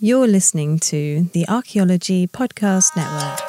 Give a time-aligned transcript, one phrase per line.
[0.00, 3.40] You're listening to the Archaeology Podcast Network.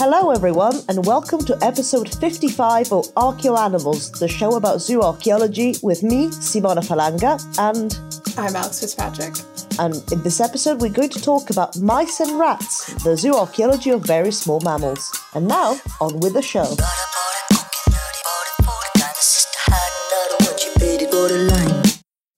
[0.00, 5.76] Hello, everyone, and welcome to episode 55 of Archaeo Animals, the show about zoo archaeology
[5.80, 8.11] with me, Simona Falanga, and.
[8.38, 9.34] I'm Alex Fitzpatrick.
[9.78, 13.90] And in this episode, we're going to talk about mice and rats, the zoo archaeology
[13.90, 15.14] of very small mammals.
[15.34, 16.64] And now, on with the show.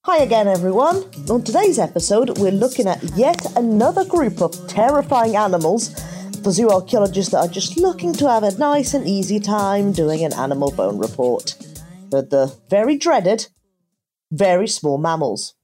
[0.02, 1.04] Hi again, everyone.
[1.30, 5.94] On today's episode, we're looking at yet another group of terrifying animals
[6.42, 10.24] for zoo archaeologists that are just looking to have a nice and easy time doing
[10.24, 11.54] an animal bone report.
[12.10, 13.46] But the very dreaded,
[14.32, 15.54] very small mammals.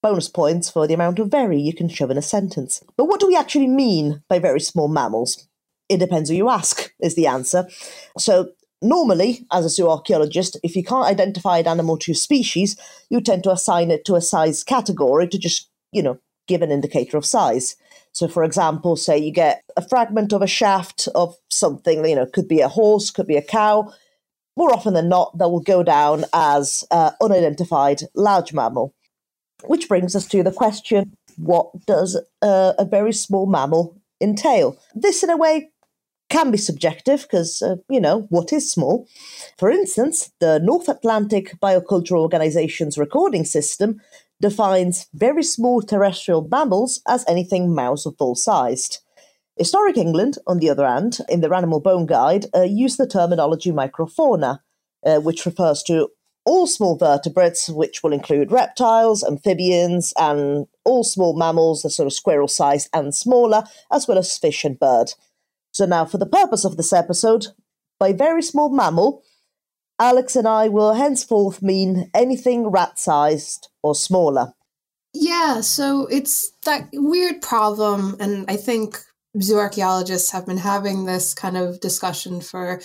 [0.00, 2.82] Bonus points for the amount of very you can shove in a sentence.
[2.96, 5.48] But what do we actually mean by very small mammals?
[5.88, 7.68] It depends who you ask, is the answer.
[8.16, 12.76] So, normally, as a zoo archaeologist, if you can't identify an animal to a species,
[13.10, 16.70] you tend to assign it to a size category to just, you know, give an
[16.70, 17.74] indicator of size.
[18.12, 22.26] So, for example, say you get a fragment of a shaft of something, you know,
[22.26, 23.92] could be a horse, could be a cow.
[24.56, 28.94] More often than not, that will go down as uh, unidentified large mammal.
[29.64, 34.76] Which brings us to the question what does a very small mammal entail?
[34.94, 35.70] This, in a way,
[36.28, 39.06] can be subjective because, uh, you know, what is small?
[39.56, 44.00] For instance, the North Atlantic Biocultural Organization's recording system
[44.40, 48.98] defines very small terrestrial mammals as anything mouse or vole sized.
[49.56, 53.72] Historic England, on the other hand, in their Animal Bone Guide, uh, used the terminology
[53.72, 54.60] microfauna,
[55.04, 56.08] uh, which refers to
[56.48, 62.12] all small vertebrates, which will include reptiles, amphibians, and all small mammals, the sort of
[62.12, 65.12] squirrel sized and smaller, as well as fish and bird.
[65.72, 67.48] So, now for the purpose of this episode,
[68.00, 69.22] by very small mammal,
[69.98, 74.54] Alex and I will henceforth mean anything rat sized or smaller.
[75.12, 78.98] Yeah, so it's that weird problem, and I think
[79.42, 82.80] zoo archaeologists have been having this kind of discussion for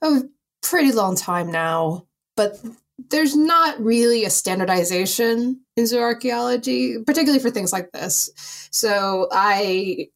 [0.00, 0.22] a
[0.62, 2.06] pretty long time now,
[2.36, 2.58] but
[3.10, 8.30] there's not really a standardization in zooarchaeology, particularly for things like this.
[8.70, 10.08] So I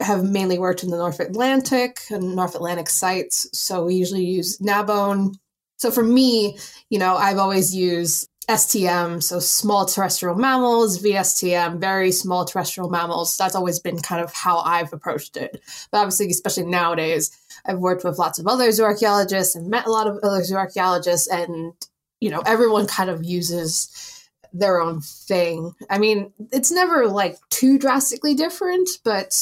[0.00, 4.58] have mainly worked in the North Atlantic and North Atlantic sites, so we usually use
[4.58, 5.34] NABONE
[5.80, 6.58] so for me,
[6.90, 13.34] you know, I've always used STM, so small terrestrial mammals, VSTM, very small terrestrial mammals.
[13.38, 15.62] That's always been kind of how I've approached it.
[15.90, 17.30] But obviously, especially nowadays,
[17.64, 21.72] I've worked with lots of other zooarchaeologists and met a lot of other zooarchaeologists, and
[22.20, 25.72] you know, everyone kind of uses their own thing.
[25.88, 29.34] I mean, it's never like too drastically different, but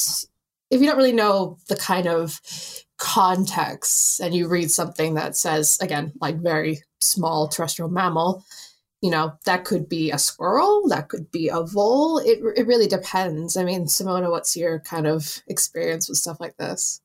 [0.69, 2.39] if you don't really know the kind of
[2.97, 8.43] context and you read something that says again like very small terrestrial mammal
[9.01, 12.19] you know that could be a squirrel that could be a vole.
[12.19, 13.55] It, it really depends.
[13.55, 16.99] I mean simona what's your kind of experience with stuff like this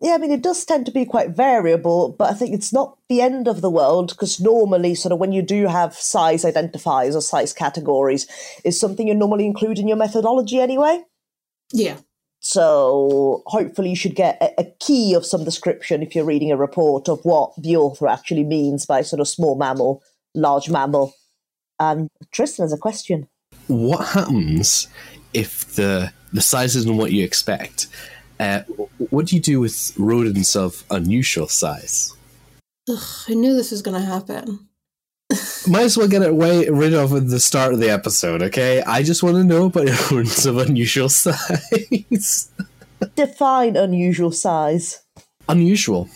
[0.00, 2.96] yeah, I mean, it does tend to be quite variable, but I think it's not
[3.08, 7.16] the end of the world because normally, sort of, when you do have size identifiers
[7.16, 8.26] or size categories,
[8.64, 11.02] is something you normally include in your methodology anyway.
[11.72, 11.96] Yeah.
[12.40, 16.56] So hopefully you should get a, a, key of some description if you're reading a
[16.56, 20.02] report of what the author actually means by sort of small mammal,
[20.34, 21.14] large mammal.
[21.80, 23.28] And Tristan has a question.
[23.66, 24.86] What happens
[25.34, 27.88] if the the size isn't what you expect?
[28.40, 28.60] Uh,
[29.10, 32.14] what do you do with rodents of unusual size?
[32.88, 34.68] Ugh, I knew this was going to happen.
[35.68, 38.82] Might as well get it way rid of at the start of the episode, okay?
[38.82, 42.50] I just want to know about rodents of unusual size.
[43.14, 45.02] Define unusual size.
[45.48, 46.08] Unusual.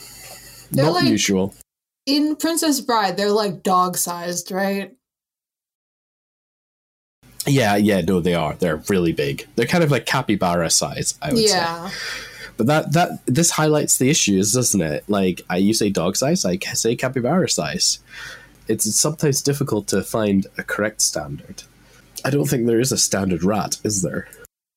[0.70, 1.54] They're Not like- usual.
[2.06, 4.92] In Princess Bride, they're like dog sized, right?
[7.46, 8.54] Yeah, yeah, no, they are.
[8.54, 9.46] They're really big.
[9.56, 11.56] They're kind of like capybara size, I would say.
[11.56, 11.90] Yeah.
[12.56, 15.04] But that that this highlights the issues, doesn't it?
[15.08, 17.98] Like, I you say dog size, I say capybara size.
[18.68, 21.64] It's sometimes difficult to find a correct standard.
[22.24, 24.28] I don't think there is a standard rat, is there?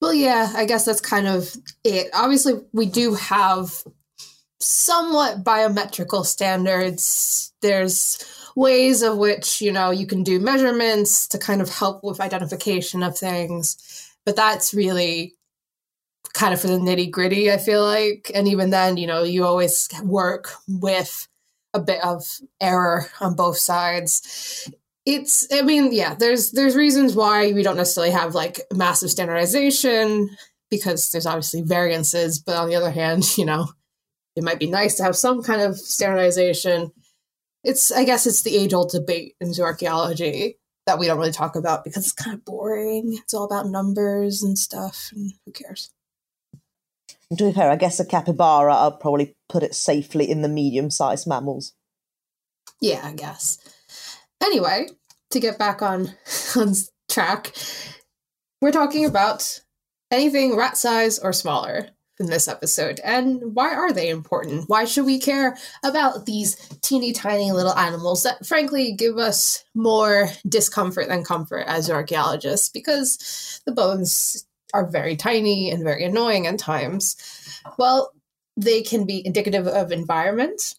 [0.01, 2.09] Well, yeah, I guess that's kind of it.
[2.13, 3.83] Obviously, we do have
[4.59, 7.53] somewhat biometrical standards.
[7.61, 8.23] There's
[8.55, 13.03] ways of which, you know, you can do measurements to kind of help with identification
[13.03, 13.77] of things.
[14.25, 15.35] But that's really
[16.33, 18.31] kind of for the nitty gritty, I feel like.
[18.33, 21.27] And even then, you know, you always work with
[21.73, 22.23] a bit of
[22.61, 24.69] error on both sides.
[25.05, 30.29] It's I mean, yeah, there's there's reasons why we don't necessarily have like massive standardization
[30.71, 33.67] because there's obviously variances, but on the other hand, you know,
[34.35, 36.91] it might be nice to have some kind of standardization.
[37.65, 41.55] It's I guess it's the age old debate in zooarchaeology that we don't really talk
[41.55, 43.17] about because it's kind of boring.
[43.17, 45.89] It's all about numbers and stuff, and who cares?
[47.29, 50.47] And to be fair, I guess a capybara, I'll probably put it safely in the
[50.47, 51.73] medium sized mammals.
[52.79, 53.57] Yeah, I guess.
[54.43, 54.89] Anyway,
[55.31, 56.13] to get back on,
[56.55, 56.73] on
[57.09, 57.51] track,
[58.61, 59.61] we're talking about
[60.11, 61.89] anything rat size or smaller
[62.19, 62.99] in this episode.
[63.03, 64.69] And why are they important?
[64.69, 70.29] Why should we care about these teeny tiny little animals that frankly give us more
[70.47, 72.69] discomfort than comfort as archaeologists?
[72.69, 77.15] Because the bones are very tiny and very annoying at times.
[77.77, 78.11] Well,
[78.57, 80.75] they can be indicative of environment.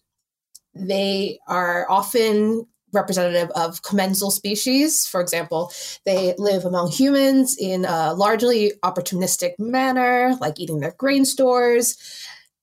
[0.73, 5.05] They are often representative of commensal species.
[5.05, 5.71] For example,
[6.05, 11.97] they live among humans in a largely opportunistic manner, like eating their grain stores,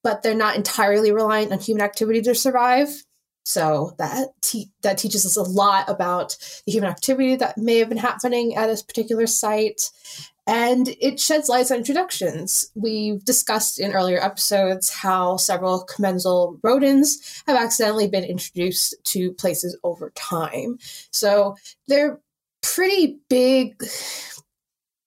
[0.02, 3.04] but they're not entirely reliant on human activity to survive.
[3.44, 7.90] So that te- that teaches us a lot about the human activity that may have
[7.90, 9.90] been happening at this particular site,
[10.46, 12.70] and it sheds light on introductions.
[12.74, 19.76] We've discussed in earlier episodes how several commensal rodents have accidentally been introduced to places
[19.82, 20.78] over time.
[21.10, 21.56] So
[21.88, 22.20] they're
[22.62, 23.78] pretty big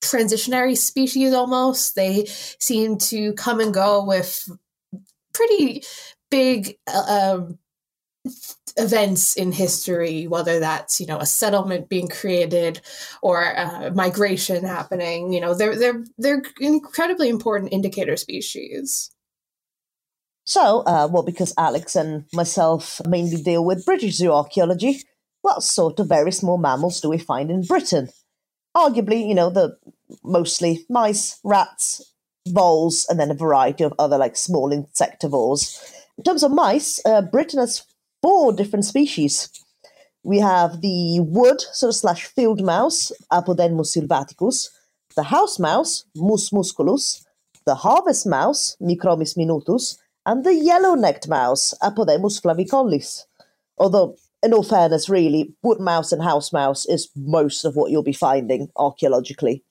[0.01, 1.95] transitionary species almost.
[1.95, 4.49] They seem to come and go with
[5.33, 5.83] pretty
[6.31, 7.59] big uh, um,
[8.77, 12.81] events in history, whether that's you know a settlement being created
[13.21, 15.33] or a migration happening.
[15.33, 19.11] You know, they're they're they're incredibly important indicator species.
[20.45, 25.01] So, uh, well, because Alex and myself mainly deal with British zooarchaeology,
[25.41, 28.07] what sort of very small mammals do we find in Britain?
[28.75, 29.77] Arguably, you know, the
[30.23, 32.13] mostly mice, rats,
[32.47, 35.81] voles, and then a variety of other like small insectivores.
[36.17, 37.83] In terms of mice, uh, Britain has
[38.21, 39.49] four different species.
[40.23, 44.69] We have the wood sort of slash field mouse, Apodemus sylvaticus,
[45.15, 47.25] the house mouse, Mus musculus,
[47.65, 53.23] the harvest mouse, Micromys minutus, and the yellow-necked mouse, Apodemus flavicollis.
[53.77, 58.03] Although, in all fairness, really, wood mouse and house mouse is most of what you'll
[58.03, 59.63] be finding archaeologically.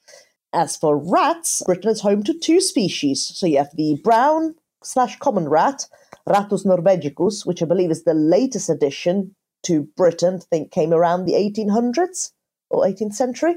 [0.52, 3.22] As for rats, Britain is home to two species.
[3.22, 5.86] So you have the brown slash common rat,
[6.28, 9.34] Rattus norvegicus, which I believe is the latest addition
[9.64, 12.32] to Britain, I think came around the 1800s
[12.70, 13.56] or 18th century.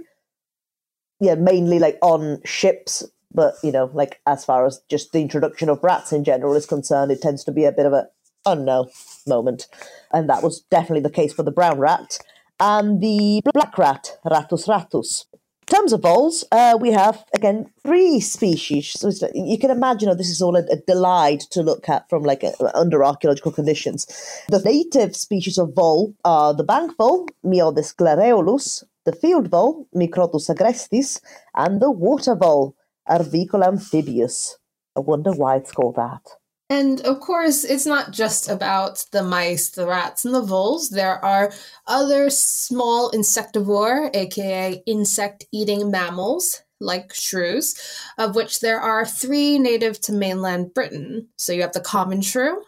[1.20, 5.70] Yeah, mainly like on ships, but you know, like as far as just the introduction
[5.70, 8.08] of rats in general is concerned, it tends to be a bit of a
[8.46, 8.88] unknown
[9.28, 9.68] moment.
[10.12, 12.20] And that was definitely the case for the brown rat.
[12.60, 15.26] And the black rat, Rattus Rattus
[15.70, 18.92] rattus, terms of voles, uh, we have again three species.
[18.92, 22.24] So you can imagine, oh, this is all a, a, delight to look at from
[22.24, 24.06] like a, under archaeological conditions.
[24.50, 30.50] The native species of vole are the bank vole, Myodes glareolus, the field vole, Microtus
[30.50, 31.22] agrestis,
[31.56, 32.76] and the water vole,
[33.10, 34.58] Arvicola amphibius.
[34.96, 36.22] I wonder why it's called that.
[36.70, 40.90] And of course, it's not just about the mice, the rats, and the voles.
[40.90, 41.52] There are
[41.88, 47.76] other small insectivore, aka insect eating mammals, like shrews,
[48.20, 51.30] of which there are three native to mainland Britain.
[51.38, 52.62] So you have the common shrew,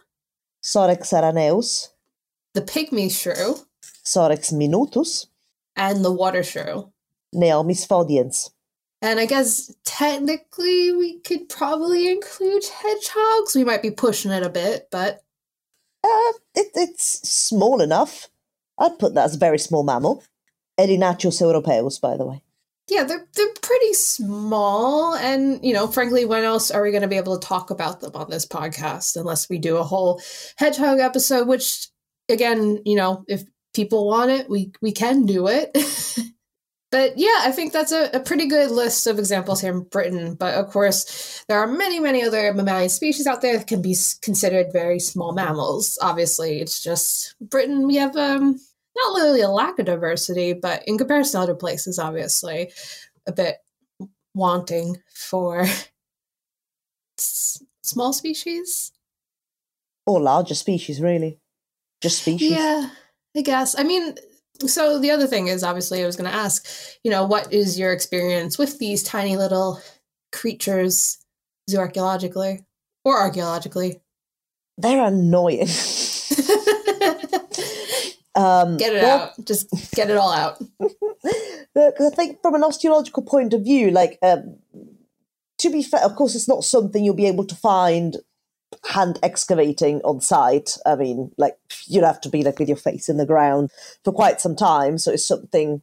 [0.62, 1.88] Sorex araneus,
[2.54, 3.56] the pygmy shrew,
[4.04, 5.26] Sorex minutus,
[5.76, 6.92] and the water shrew,
[7.34, 8.50] Neomys fodiens.
[9.02, 13.56] And I guess technically we could probably include hedgehogs.
[13.56, 15.24] We might be pushing it a bit, but.
[16.04, 18.28] Uh, it, it's small enough.
[18.78, 20.22] I'd put that as a very small mammal.
[20.78, 22.42] Erinaceus europaeus, by the way.
[22.88, 27.08] Yeah, they're they're pretty small, and you know, frankly, when else are we going to
[27.08, 30.20] be able to talk about them on this podcast unless we do a whole
[30.56, 31.46] hedgehog episode?
[31.46, 31.88] Which,
[32.28, 35.76] again, you know, if people want it, we we can do it.
[36.92, 40.34] But yeah, I think that's a, a, pretty good list of examples here in Britain.
[40.34, 43.96] But of course, there are many, many other mammalian species out there that can be
[44.20, 45.98] considered very small mammals.
[46.02, 48.60] Obviously, it's just Britain, we have um,
[48.94, 52.70] not literally a lack of diversity, but in comparison to other places, obviously,
[53.26, 53.56] a bit
[54.34, 55.60] wanting for
[57.18, 58.92] s- small species.
[60.06, 61.38] or larger species, really.
[62.02, 62.50] Just species.
[62.50, 62.90] Yeah,
[63.34, 63.78] I guess.
[63.78, 64.14] I mean,
[64.68, 66.66] so the other thing is obviously I was going to ask,
[67.04, 69.80] you know, what is your experience with these tiny little
[70.32, 71.18] creatures
[71.70, 72.64] zooarchaeologically
[73.04, 74.00] or archaeologically?
[74.78, 75.60] They're annoying.
[78.34, 79.44] um, Get it well, out.
[79.44, 80.62] Just get it all out.
[81.74, 84.56] Look, I think from an osteological point of view, like um,
[85.58, 88.16] to be fair, of course, it's not something you'll be able to find
[88.90, 90.76] hand excavating on site.
[90.86, 93.70] I mean, like you'd have to be like with your face in the ground
[94.04, 94.98] for quite some time.
[94.98, 95.82] So it's something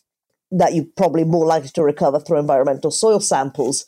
[0.52, 3.86] that you're probably more likely to recover through environmental soil samples.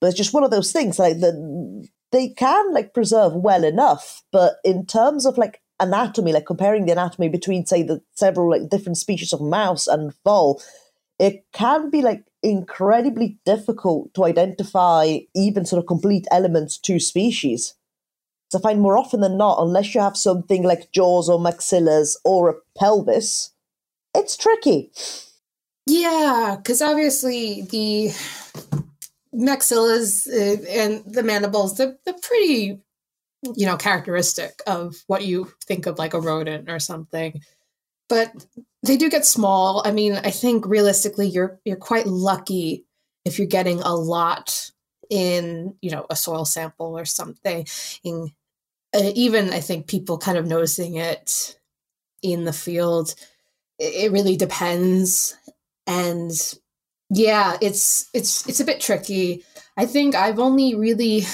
[0.00, 4.22] But it's just one of those things like the they can like preserve well enough,
[4.30, 8.68] but in terms of like anatomy, like comparing the anatomy between say the several like
[8.68, 10.62] different species of mouse and vole,
[11.18, 17.74] it can be like incredibly difficult to identify even sort of complete elements to species.
[18.54, 22.50] I find more often than not, unless you have something like jaws or maxillas or
[22.50, 23.52] a pelvis,
[24.14, 24.90] it's tricky.
[25.86, 28.10] Yeah, because obviously the
[29.34, 32.80] maxillas uh, and the mandibles, they're, they're pretty,
[33.42, 37.40] you know, characteristic of what you think of like a rodent or something.
[38.08, 38.46] But
[38.82, 39.82] they do get small.
[39.84, 42.84] I mean, I think realistically, you're you're quite lucky
[43.24, 44.70] if you're getting a lot
[45.10, 47.66] in, you know, a soil sample or something.
[48.94, 51.58] Uh, even I think people kind of noticing it
[52.22, 53.14] in the field.
[53.78, 55.36] It, it really depends,
[55.86, 56.30] and
[57.10, 59.44] yeah, it's it's it's a bit tricky.
[59.76, 61.24] I think I've only really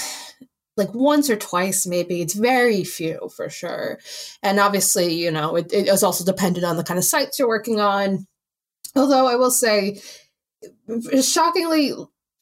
[0.77, 3.99] like once or twice maybe it's very few for sure
[4.41, 7.47] and obviously you know it, it is also dependent on the kind of sites you're
[7.47, 8.25] working on
[8.95, 10.01] although i will say
[11.21, 11.93] shockingly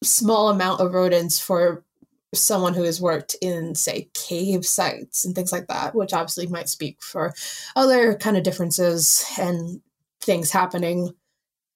[0.04, 1.84] small amount of rodents for
[2.34, 6.70] someone who has worked in say cave sites and things like that which obviously might
[6.70, 7.34] speak for
[7.76, 9.82] other kind of differences and
[10.22, 11.14] things happening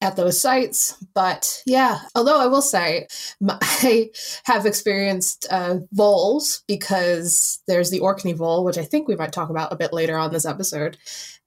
[0.03, 0.98] at those sites.
[1.13, 3.07] But yeah, although I will say
[3.50, 4.10] I
[4.43, 9.50] have experienced uh, voles because there's the Orkney vole, which I think we might talk
[9.50, 10.98] about a bit later on this episode.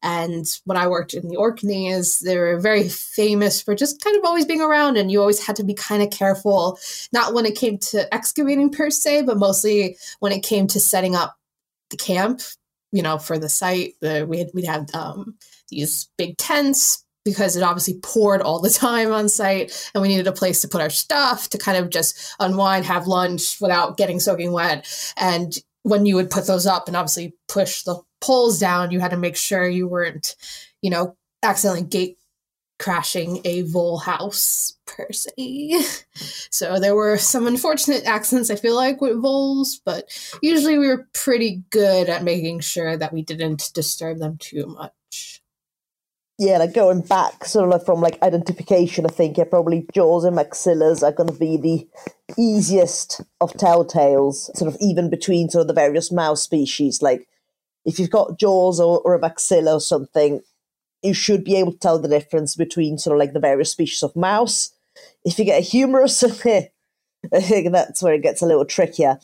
[0.02, 4.24] And when I worked in the Orkneys, they were very famous for just kind of
[4.24, 6.78] always being around, and you always had to be kind of careful,
[7.12, 11.16] not when it came to excavating per se, but mostly when it came to setting
[11.16, 11.36] up
[11.90, 12.40] the camp,
[12.92, 13.94] you know, for the site.
[14.00, 15.36] We had, we'd have um,
[15.68, 20.28] these big tents because it obviously poured all the time on site and we needed
[20.28, 24.20] a place to put our stuff to kind of just unwind, have lunch without getting
[24.20, 24.86] soaking wet.
[25.16, 25.52] And
[25.86, 29.16] when you would put those up and obviously push the poles down, you had to
[29.16, 30.34] make sure you weren't,
[30.82, 32.18] you know, accidentally gate
[32.80, 35.80] crashing a vole house per se.
[36.50, 40.08] So there were some unfortunate accidents, I feel like, with voles, but
[40.42, 45.42] usually we were pretty good at making sure that we didn't disturb them too much
[46.38, 50.24] yeah, like going back sort of like from like identification, I think yeah, probably jaws
[50.24, 51.88] and maxillas are going to be the
[52.38, 57.02] easiest of telltales, sort of even between sort of the various mouse species.
[57.02, 57.28] Like
[57.84, 60.40] if you've got jaws or, or a maxilla or something,
[61.02, 64.02] you should be able to tell the difference between sort of like the various species
[64.02, 64.72] of mouse.
[65.24, 66.22] If you get a humerus,
[67.32, 69.18] I think that's where it gets a little trickier.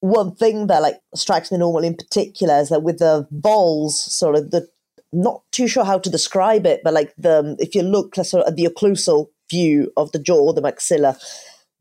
[0.00, 4.36] One thing that like strikes me normally in particular is that with the voles, sort
[4.36, 4.68] of the
[5.12, 8.48] not too sure how to describe it, but like the if you look sort of
[8.48, 11.16] at the occlusal view of the jaw, the maxilla,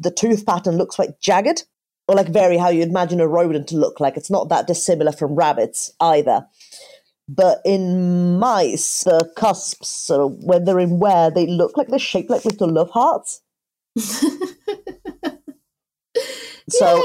[0.02, 1.64] the tooth pattern looks quite jagged,
[2.08, 4.18] or like very how you imagine a rodent to look like.
[4.18, 6.46] It's not that dissimilar from rabbits either.
[7.30, 12.30] But in mice, the cusps, of when they're in wear, they look like they're shaped
[12.30, 13.42] like little love hearts.
[13.98, 14.12] so,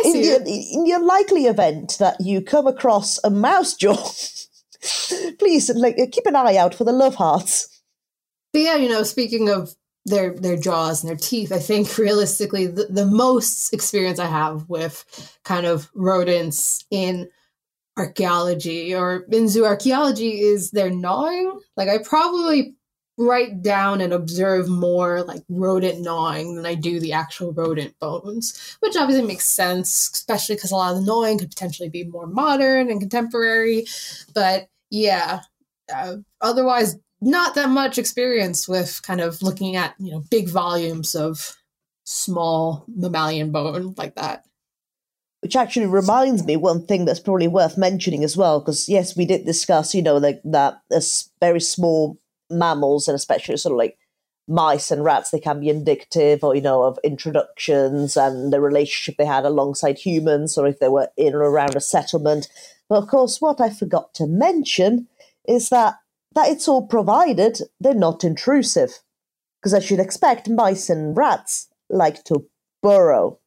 [0.04, 3.94] in, the, in the unlikely event that you come across a mouse jaw,
[5.38, 7.82] please like keep an eye out for the love hearts.
[8.52, 9.76] But yeah, you know, speaking of
[10.06, 14.68] their their jaws and their teeth, I think realistically the, the most experience I have
[14.68, 15.04] with
[15.44, 17.28] kind of rodents in
[17.98, 21.60] archaeology or in zoo archaeology is their gnawing.
[21.76, 22.76] Like I probably
[23.18, 28.76] write down and observe more like rodent gnawing than I do the actual rodent bones,
[28.80, 32.26] which obviously makes sense, especially because a lot of the gnawing could potentially be more
[32.26, 33.86] modern and contemporary.
[34.34, 35.40] But yeah,
[35.92, 41.14] uh, otherwise, not that much experience with kind of looking at you know big volumes
[41.14, 41.56] of
[42.04, 44.44] small mammalian bone like that.
[45.42, 49.26] Which actually reminds me one thing that's probably worth mentioning as well, because yes, we
[49.26, 52.18] did discuss, you know, like that as very small
[52.50, 53.98] mammals and especially sort of like
[54.48, 59.16] mice and rats, they can be indicative or, you know, of introductions and the relationship
[59.18, 62.48] they had alongside humans, or if they were in or around a settlement.
[62.88, 65.08] But of course, what I forgot to mention
[65.46, 65.96] is that
[66.36, 69.00] that it's all provided they're not intrusive.
[69.60, 72.46] Because as you'd expect, mice and rats like to
[72.82, 73.40] burrow.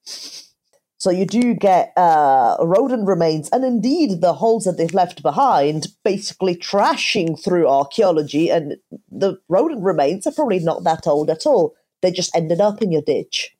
[0.98, 5.88] So you do get uh, rodent remains, and indeed the holes that they've left behind,
[6.04, 8.50] basically trashing through archaeology.
[8.50, 8.76] And
[9.10, 11.76] the rodent remains are probably not that old at all.
[12.02, 13.56] They just ended up in your ditch.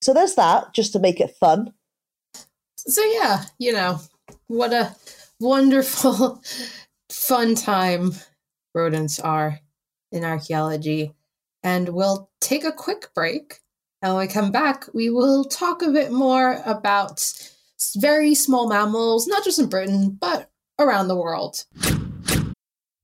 [0.00, 1.74] So there's that, just to make it fun.
[2.76, 4.00] So yeah, you know,
[4.46, 4.94] what a
[5.38, 6.42] wonderful,
[7.10, 8.12] fun time
[8.74, 9.60] rodents are
[10.12, 11.14] in archaeology.
[11.62, 13.60] And we'll take a quick break
[14.02, 17.22] and when we come back, we will talk a bit more about
[17.96, 21.64] very small mammals, not just in Britain, but around the world.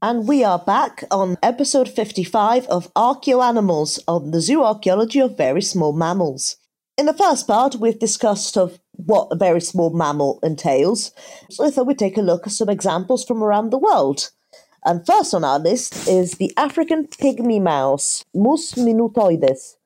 [0.00, 5.92] And we are back on episode 55 of Archaeoanimals on the zooarchaeology of very small
[5.92, 6.56] mammals.
[6.96, 11.10] In the first part, we've discussed of what a very small mammal entails,
[11.50, 14.30] so I thought we'd take a look at some examples from around the world.
[14.84, 19.78] And first on our list is the African pygmy mouse, Mus minutoides,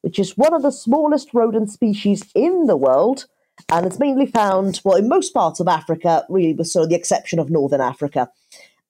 [0.00, 3.26] which is one of the smallest rodent species in the world,
[3.68, 7.38] and it's mainly found, well, in most parts of Africa, really, with so the exception
[7.38, 8.30] of northern Africa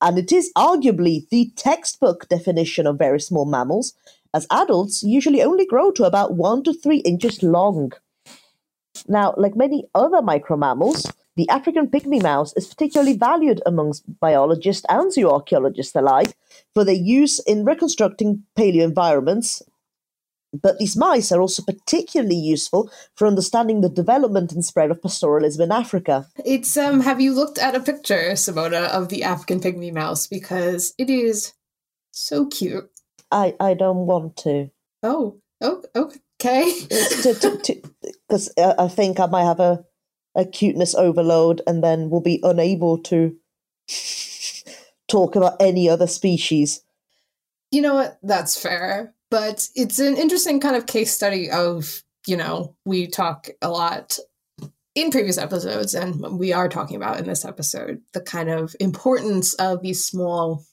[0.01, 3.95] and it is arguably the textbook definition of very small mammals,
[4.33, 7.93] as adults usually only grow to about one to three inches long.
[9.09, 15.11] Now, like many other micromammals, the African pygmy mouse is particularly valued amongst biologists and
[15.13, 16.37] zooarchaeologists alike
[16.75, 19.63] for their use in reconstructing paleoenvironments
[20.53, 25.61] but these mice are also particularly useful for understanding the development and spread of pastoralism
[25.61, 26.27] in Africa.
[26.45, 30.27] It's um have you looked at a picture, Simona, of the African pygmy mouse?
[30.27, 31.53] Because it is
[32.11, 32.91] so cute.
[33.31, 34.71] I, I don't want to.
[35.03, 36.73] Oh, oh okay.
[36.89, 39.85] Because I think I might have a,
[40.35, 43.37] a cuteness overload and then we'll be unable to
[45.09, 46.83] talk about any other species.
[47.71, 48.19] You know what?
[48.21, 53.49] That's fair but it's an interesting kind of case study of you know we talk
[53.63, 54.19] a lot
[54.95, 59.55] in previous episodes and we are talking about in this episode the kind of importance
[59.55, 60.65] of these small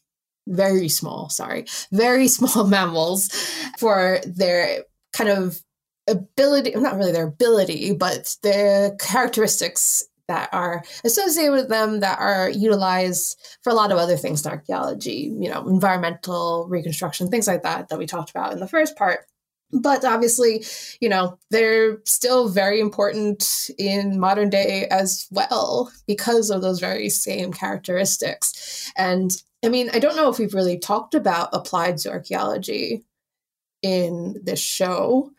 [0.47, 3.29] very small sorry very small mammals
[3.77, 5.61] for their kind of
[6.09, 12.49] ability not really their ability but their characteristics that are associated with them that are
[12.49, 17.63] utilized for a lot of other things in archaeology, you know, environmental reconstruction, things like
[17.63, 19.25] that, that we talked about in the first part.
[19.71, 20.63] But obviously,
[21.01, 27.09] you know, they're still very important in modern day as well because of those very
[27.09, 28.91] same characteristics.
[28.97, 29.31] And
[29.65, 33.03] I mean, I don't know if we've really talked about applied zooarchaeology
[33.81, 35.31] in this show,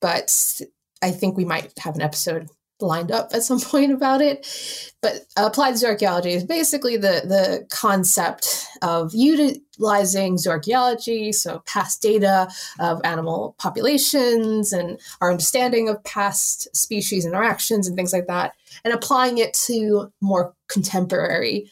[0.00, 0.60] but
[1.02, 2.48] I think we might have an episode
[2.80, 4.46] lined up at some point about it.
[5.02, 12.48] But applied zooarchaeology is basically the, the concept of utilizing zooarchaeology, so past data
[12.80, 18.92] of animal populations and our understanding of past species interactions and things like that, and
[18.92, 21.70] applying it to more contemporary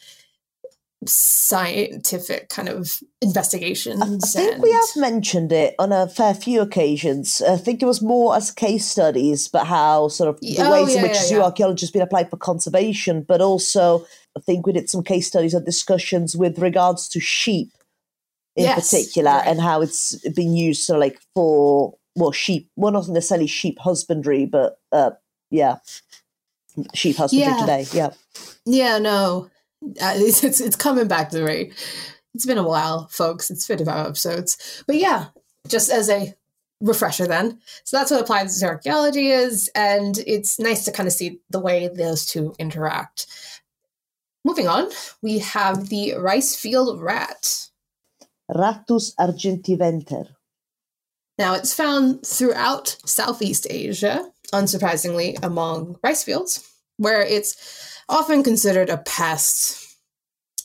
[1.07, 4.01] scientific kind of investigations.
[4.01, 4.05] I
[4.39, 4.63] think and...
[4.63, 7.41] we have mentioned it on a fair few occasions.
[7.41, 10.93] I think it was more as case studies, but how sort of the oh, ways
[10.93, 14.05] yeah, in which yeah, zooarchaeology has been applied for conservation, but also
[14.37, 17.71] I think we did some case studies or discussions with regards to sheep
[18.55, 19.47] in Yes, particular right.
[19.47, 24.45] and how it's been used so like for well sheep well not necessarily sheep husbandry
[24.45, 25.11] but uh
[25.51, 25.75] yeah
[26.93, 27.59] sheep husbandry Yeah.
[27.59, 28.09] today yeah
[28.65, 29.49] Yeah, no,
[29.81, 31.71] it's, it's it's coming back to me.
[32.33, 33.49] It's been a while, folks.
[33.49, 35.27] It's 55 episodes, but yeah,
[35.67, 36.33] just as a
[36.81, 37.59] refresher, then.
[37.83, 41.87] So that's what applied archaeology is, and it's nice to kind of see the way
[41.87, 43.27] those two interact.
[44.43, 47.67] Moving on, we have the rice field rat.
[48.53, 50.27] Rattus argentiventer
[51.39, 58.97] Now, it's found throughout Southeast Asia, unsurprisingly, among rice fields, where it's often considered a
[58.97, 59.97] pest.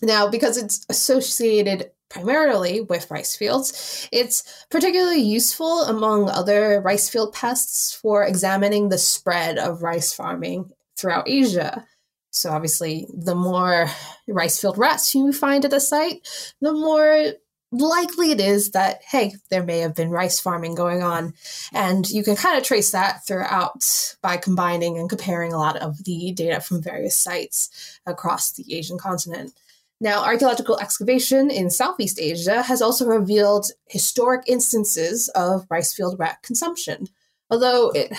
[0.03, 7.33] Now, because it's associated primarily with rice fields, it's particularly useful among other rice field
[7.33, 11.87] pests for examining the spread of rice farming throughout Asia.
[12.33, 13.89] So, obviously, the more
[14.29, 16.27] rice field rats you find at a site,
[16.61, 17.33] the more
[17.73, 21.35] likely it is that, hey, there may have been rice farming going on.
[21.73, 26.05] And you can kind of trace that throughout by combining and comparing a lot of
[26.05, 29.53] the data from various sites across the Asian continent.
[30.01, 36.43] Now, archaeological excavation in Southeast Asia has also revealed historic instances of rice field rat
[36.43, 37.09] consumption.
[37.51, 38.13] Although it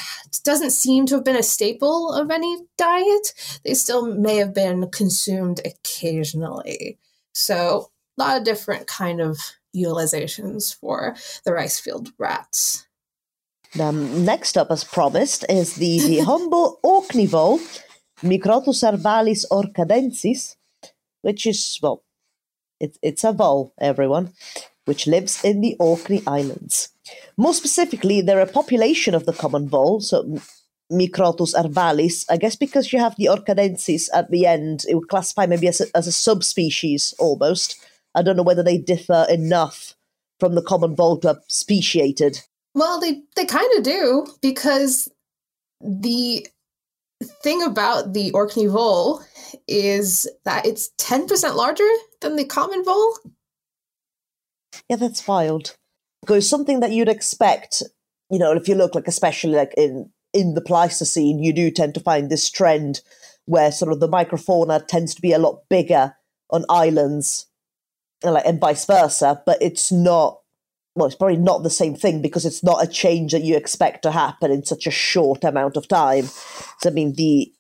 [0.44, 4.90] doesn't seem to have been a staple of any diet, they still may have been
[4.92, 7.00] consumed occasionally.
[7.34, 7.91] So,
[8.22, 9.38] lot of different kind of
[9.76, 12.88] utilizations for the rice field rats.
[13.80, 17.60] Um, next up, as promised, is the, the humble Orkney vole,
[18.22, 20.56] Microtus arvalis orcadensis,
[21.22, 22.04] which is, well,
[22.80, 24.34] it, it's a vole, everyone,
[24.86, 26.90] which lives in the Orkney Islands.
[27.38, 30.40] More specifically, they're a population of the common vole, so
[30.92, 32.26] Microtus arvalis.
[32.30, 35.80] I guess because you have the orcadensis at the end, it would classify maybe as
[35.82, 37.80] a, as a subspecies almost.
[38.16, 39.96] I don't know whether they differ enough
[40.40, 42.42] from the common have speciated.
[42.74, 45.10] Well, they they kind of do because
[45.82, 46.48] the
[47.44, 49.22] thing about the Orkney vole
[49.68, 51.90] is that it's ten percent larger
[52.22, 53.18] than the common vole.
[54.90, 55.76] Yeah, that's wild.
[56.22, 57.84] Because something that you'd expect,
[58.30, 61.94] you know, if you look like especially like in in the Pleistocene, you do tend
[61.96, 63.02] to find this trend
[63.46, 66.16] where sort of the microfauna tends to be a lot bigger
[66.50, 67.51] on islands, and
[68.24, 69.42] like and vice versa.
[69.46, 70.40] But it's not.
[70.96, 74.04] Well, it's probably not the same thing because it's not a change that you expect
[74.04, 76.26] to happen in such a short amount of time.
[76.82, 77.52] So I mean, the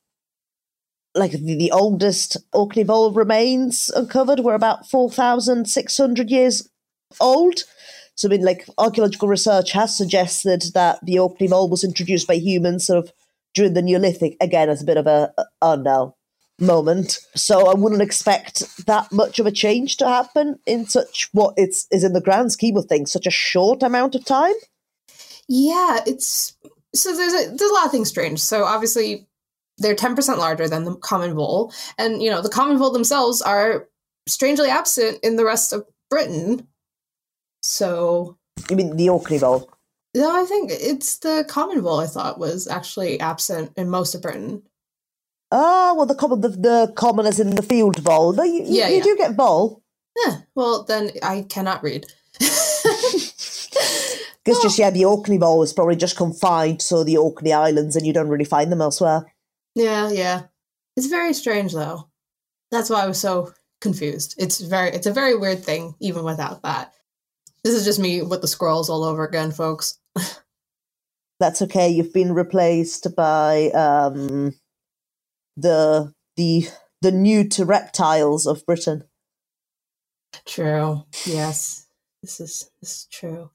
[1.15, 6.69] like the, the oldest Orkney vole remains uncovered were about four thousand six hundred years
[7.19, 7.63] old.
[8.15, 12.35] So, I mean, like archaeological research has suggested that the Orkney vole was introduced by
[12.35, 13.13] humans sort of
[13.53, 16.15] during the Neolithic, again, as a bit of a, a oh no
[16.61, 17.19] moment.
[17.35, 21.87] So, I wouldn't expect that much of a change to happen in such what it's
[21.91, 24.53] is in the grand scheme of things, such a short amount of time.
[25.47, 26.55] Yeah, it's
[26.93, 28.39] so there's a there's a lot of things strange.
[28.39, 29.27] So obviously
[29.77, 33.41] they're ten percent larger than the common vole, and you know the common vole themselves
[33.41, 33.87] are
[34.27, 36.67] strangely absent in the rest of Britain.
[37.61, 38.37] So
[38.69, 39.71] you mean, the Orkney mole.
[40.15, 41.99] no, I think it's the common vole.
[41.99, 44.63] I thought was actually absent in most of Britain.
[45.51, 48.33] Oh, well, the common, the, the common as in the field vole.
[48.33, 49.03] No, you, you- Yeah, you yeah.
[49.03, 49.81] do get vole.
[50.27, 52.05] Eh, well, then I cannot read.
[54.43, 58.07] Because just, yeah, the Orkney vole is probably just confined to the Orkney Islands and
[58.07, 59.31] you don't really find them elsewhere.
[59.75, 60.43] Yeah, yeah.
[60.97, 62.07] It's very strange though.
[62.71, 64.33] That's why I was so confused.
[64.39, 66.91] It's very it's a very weird thing even without that.
[67.63, 69.99] This is just me with the scrolls all over again, folks.
[71.39, 71.89] That's okay.
[71.89, 74.55] You've been replaced by um,
[75.61, 76.67] the the
[77.01, 79.03] the new to reptiles of Britain.
[80.45, 81.03] True.
[81.25, 81.87] Yes.
[82.21, 83.49] This is this is true.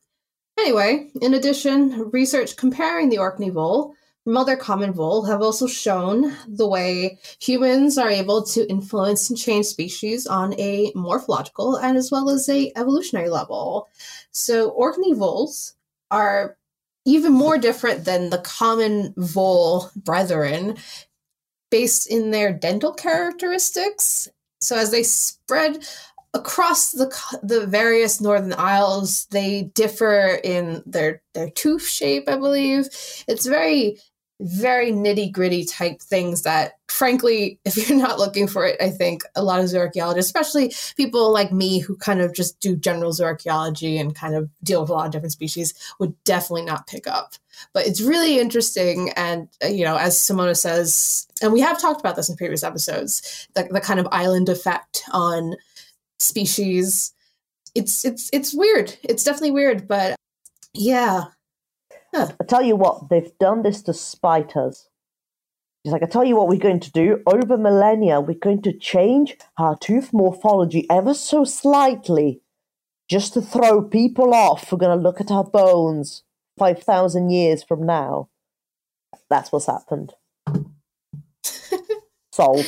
[0.59, 6.35] Anyway, in addition, research comparing the Orkney vole from other common vole have also shown
[6.49, 12.11] the way humans are able to influence and change species on a morphological and as
[12.11, 13.89] well as a evolutionary level.
[14.33, 15.75] So Orkney voles
[16.11, 16.57] are
[17.05, 20.77] even more different than the common vole brethren
[21.71, 24.29] based in their dental characteristics.
[24.61, 25.87] So as they spread
[26.35, 27.11] across the
[27.43, 32.89] the various northern isles they differ in their their tooth shape i believe
[33.27, 33.99] it's very
[34.41, 39.23] very nitty gritty type things that, frankly, if you're not looking for it, I think
[39.35, 44.01] a lot of zooarchaeologists, especially people like me who kind of just do general zooarchaeology
[44.01, 47.35] and kind of deal with a lot of different species, would definitely not pick up.
[47.73, 49.11] But it's really interesting.
[49.17, 52.63] And, uh, you know, as Simona says, and we have talked about this in previous
[52.63, 55.57] episodes, the, the kind of island effect on
[56.19, 57.13] species.
[57.75, 58.97] It's it's it's weird.
[59.03, 60.17] It's definitely weird, but
[60.73, 61.25] yeah,
[62.17, 64.89] I tell you what, they've done this to spite us.
[65.83, 67.23] He's like, I tell you what we're going to do.
[67.27, 72.41] Over millennia, we're going to change our tooth morphology ever so slightly
[73.09, 76.25] just to throw people off We're going to look at our bones
[76.59, 78.29] 5,000 years from now.
[79.31, 80.15] That's what's happened.
[82.33, 82.67] Solved.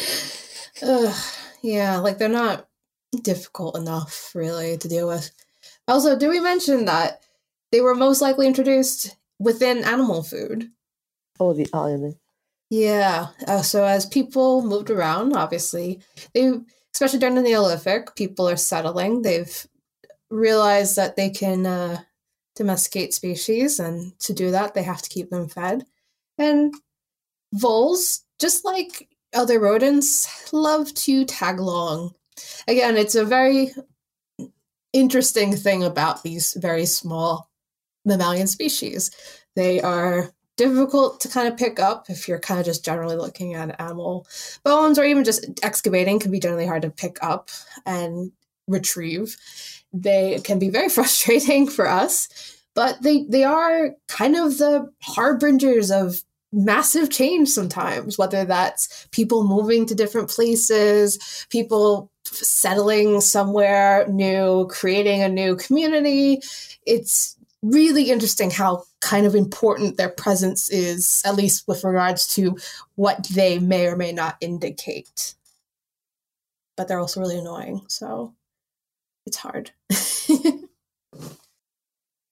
[0.82, 1.14] Ugh,
[1.62, 2.68] yeah, like they're not
[3.22, 5.30] difficult enough, really, to deal with.
[5.88, 7.22] Also, do we mention that
[7.72, 10.70] they were most likely introduced within animal food.
[11.40, 12.16] Oh, the irony.
[12.70, 13.29] Yeah.
[13.46, 16.01] Uh, so as people moved around, obviously,
[16.35, 16.53] they,
[16.94, 19.22] especially during the Neolithic, people are settling.
[19.22, 19.66] They've
[20.31, 22.01] realized that they can uh,
[22.57, 25.87] domesticate species, and to do that, they have to keep them fed.
[26.37, 26.74] And
[27.55, 32.14] voles, just like other rodents, love to tag along.
[32.66, 33.72] Again, it's a very
[34.92, 37.47] interesting thing about these very small
[38.09, 39.11] mammalian species.
[39.55, 43.55] They are difficult to kind of pick up if you're kind of just generally looking
[43.55, 44.27] at animal
[44.64, 47.51] bones or even just excavating can be generally hard to pick up
[47.87, 48.33] and
[48.66, 49.37] retrieve.
[49.92, 52.29] They can be very frustrating for us,
[52.75, 59.47] but they they are kind of the harbingers of massive change sometimes whether that's people
[59.47, 66.40] moving to different places people settling somewhere new creating a new community
[66.87, 72.57] it's really interesting how kind of important their presence is, at least with regards to
[72.94, 75.35] what they may or may not indicate.
[76.77, 78.35] But they're also really annoying, so
[79.27, 79.73] it's hard.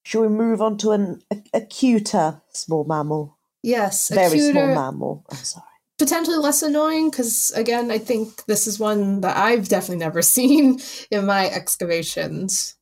[0.04, 3.36] Shall we move on to an, a, a cuter small mammal?
[3.62, 5.24] Yes, very cuter, small mammal.
[5.28, 5.64] I'm sorry.
[5.98, 10.78] Potentially less annoying because, again, I think this is one that I've definitely never seen
[11.10, 12.75] in my excavations.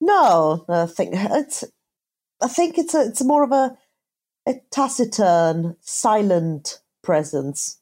[0.00, 1.64] No, I think it's.
[2.40, 3.76] I think it's a, it's more of a
[4.46, 7.80] a taciturn, silent presence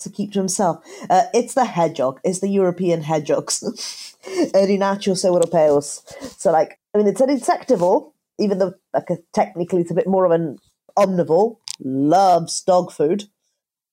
[0.00, 0.84] to keep to himself.
[1.10, 2.20] Uh, it's the hedgehog.
[2.24, 3.60] It's the European hedgehogs,
[4.54, 6.02] Erinaceus europaeus.
[6.38, 10.24] So, like, I mean, it's an insectivore, even though like technically it's a bit more
[10.24, 10.58] of an
[10.96, 11.56] omnivore.
[11.80, 13.24] Loves dog food.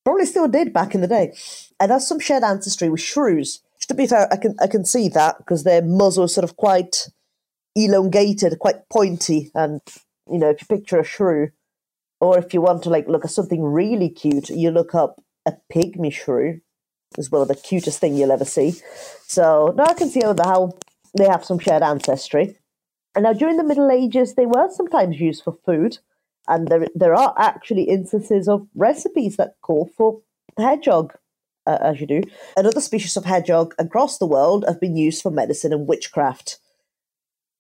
[0.06, 1.36] Probably still did back in the day,
[1.80, 3.62] and has some shared ancestry with shrews.
[3.88, 6.56] To be fair, I can I can see that because their muzzle is sort of
[6.56, 7.08] quite
[7.86, 9.82] elongated, quite pointy, and
[10.32, 11.50] you know, if you picture a shrew,
[12.20, 15.54] or if you want to like look at something really cute, you look up a
[15.74, 16.62] pygmy shrew.
[17.18, 18.76] Is one of the cutest thing you'll ever see.
[19.26, 20.34] So now I can see how
[21.18, 22.60] they have some shared ancestry.
[23.16, 25.98] And now during the Middle Ages, they were sometimes used for food,
[26.48, 30.22] and there there are actually instances of recipes that call for
[30.58, 31.14] hedgehog,
[31.66, 32.22] uh, as you do.
[32.56, 36.59] And other species of hedgehog across the world have been used for medicine and witchcraft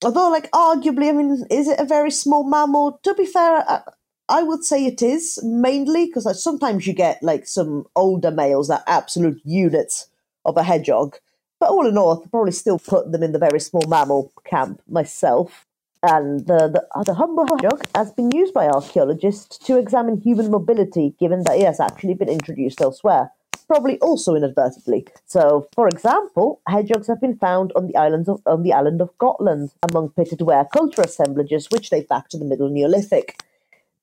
[0.04, 3.00] although like arguably i mean is it a very small mammal?
[3.04, 3.82] To be fair i,
[4.30, 8.84] I would say it is mainly because sometimes you get like some older males that
[8.86, 10.08] absolute units
[10.46, 11.18] of a hedgehog.
[11.60, 14.82] But all in all i'd probably still put them in the very small mammal camp
[14.88, 15.66] myself.
[16.02, 21.14] And the, the, the humble hedgehog has been used by archaeologists to examine human mobility
[21.20, 23.32] given that it has actually been introduced elsewhere
[23.68, 25.06] probably also inadvertently.
[25.26, 29.18] So, for example, hedgehogs have been found on the islands of on the island of
[29.18, 33.44] Gotland among pitted ware culture assemblages, which date back to the Middle Neolithic.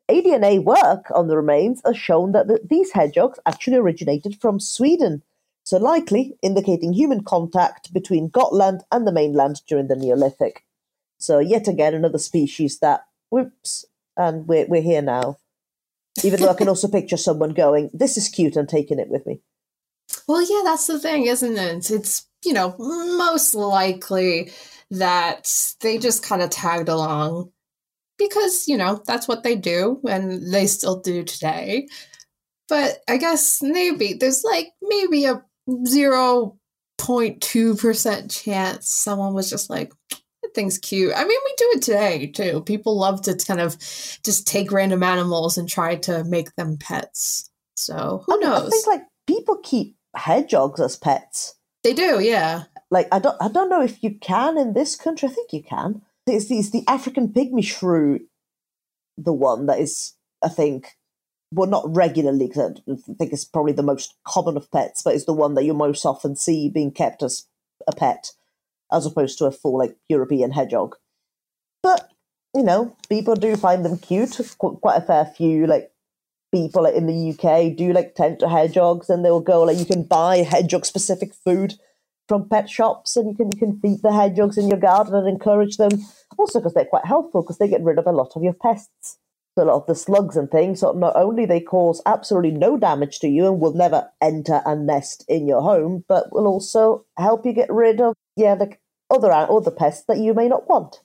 [0.08, 5.22] ADNA work on the remains has shown that the, these hedgehogs actually originated from Sweden,
[5.64, 10.64] so likely indicating human contact between Gotland and the mainland during the Neolithic.
[11.18, 13.84] So, yet again, another species that, whoops,
[14.16, 15.38] and we're, we're here now.
[16.24, 19.26] Even though I can also picture someone going, This is cute, and taking it with
[19.26, 19.40] me.
[20.28, 21.90] Well, yeah, that's the thing, isn't it?
[21.90, 24.50] It's, you know, most likely
[24.90, 27.50] that they just kind of tagged along
[28.18, 31.88] because, you know, that's what they do and they still do today.
[32.68, 39.92] But I guess maybe there's like maybe a 0.2% chance someone was just like,
[40.56, 41.12] thing's cute.
[41.14, 42.62] I mean, we do it today too.
[42.62, 43.78] People love to kind of
[44.24, 47.48] just take random animals and try to make them pets.
[47.76, 48.66] So who knows?
[48.66, 51.54] I think like people keep hedgehogs as pets.
[51.84, 52.64] They do, yeah.
[52.90, 55.28] Like I don't I don't know if you can in this country.
[55.28, 56.02] I think you can.
[56.26, 58.18] It's the, it's the African pygmy shrew,
[59.16, 60.96] the one that is I think
[61.52, 65.26] well, not regularly, because I think it's probably the most common of pets, but it's
[65.26, 67.46] the one that you most often see being kept as
[67.86, 68.32] a pet,
[68.96, 70.96] as opposed to a full like European hedgehog.
[71.82, 72.10] But
[72.54, 74.40] you know, people do find them cute.
[74.58, 75.90] Quite a fair few like
[76.52, 80.02] people in the UK do like tend to hedgehogs, and they'll go like you can
[80.02, 81.74] buy hedgehog specific food
[82.28, 85.28] from pet shops, and you can you can feed the hedgehogs in your garden and
[85.28, 85.90] encourage them.
[86.38, 89.18] Also, because they're quite helpful because they get rid of a lot of your pests.
[89.58, 90.80] A lot of the slugs and things.
[90.80, 94.86] So not only they cause absolutely no damage to you and will never enter and
[94.86, 98.76] nest in your home, but will also help you get rid of yeah the
[99.10, 101.00] other other pests that you may not want.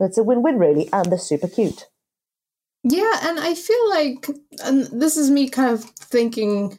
[0.00, 1.86] It's a win-win really, and they're super cute.
[2.82, 4.26] Yeah, and I feel like,
[4.62, 6.78] and this is me kind of thinking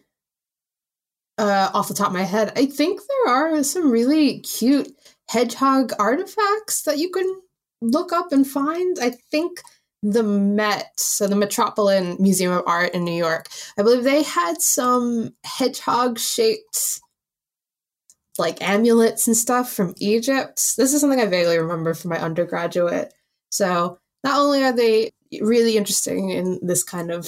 [1.37, 4.95] uh, off the top of my head, I think there are some really cute
[5.27, 7.41] hedgehog artifacts that you can
[7.81, 8.97] look up and find.
[9.01, 9.61] I think
[10.03, 14.61] the Met, so the Metropolitan Museum of Art in New York, I believe they had
[14.61, 17.01] some hedgehog shaped
[18.37, 20.75] like amulets and stuff from Egypt.
[20.77, 23.13] This is something I vaguely remember from my undergraduate.
[23.49, 27.27] So not only are they really interesting in this kind of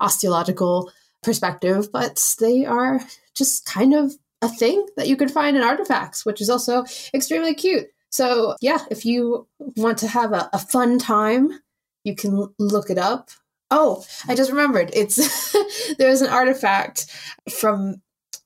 [0.00, 0.90] osteological
[1.22, 3.00] perspective, but they are
[3.34, 7.54] just kind of a thing that you can find in artifacts, which is also extremely
[7.54, 7.86] cute.
[8.10, 11.50] So, yeah, if you want to have a, a fun time,
[12.04, 13.30] you can look it up.
[13.70, 14.90] Oh, I just remembered.
[14.94, 15.56] It's
[15.98, 17.06] there's an artifact
[17.50, 17.96] from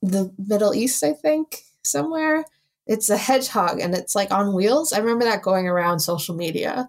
[0.02, 2.44] the Middle East, I think, somewhere.
[2.86, 4.92] It's a hedgehog and it's like on wheels.
[4.92, 6.88] I remember that going around social media.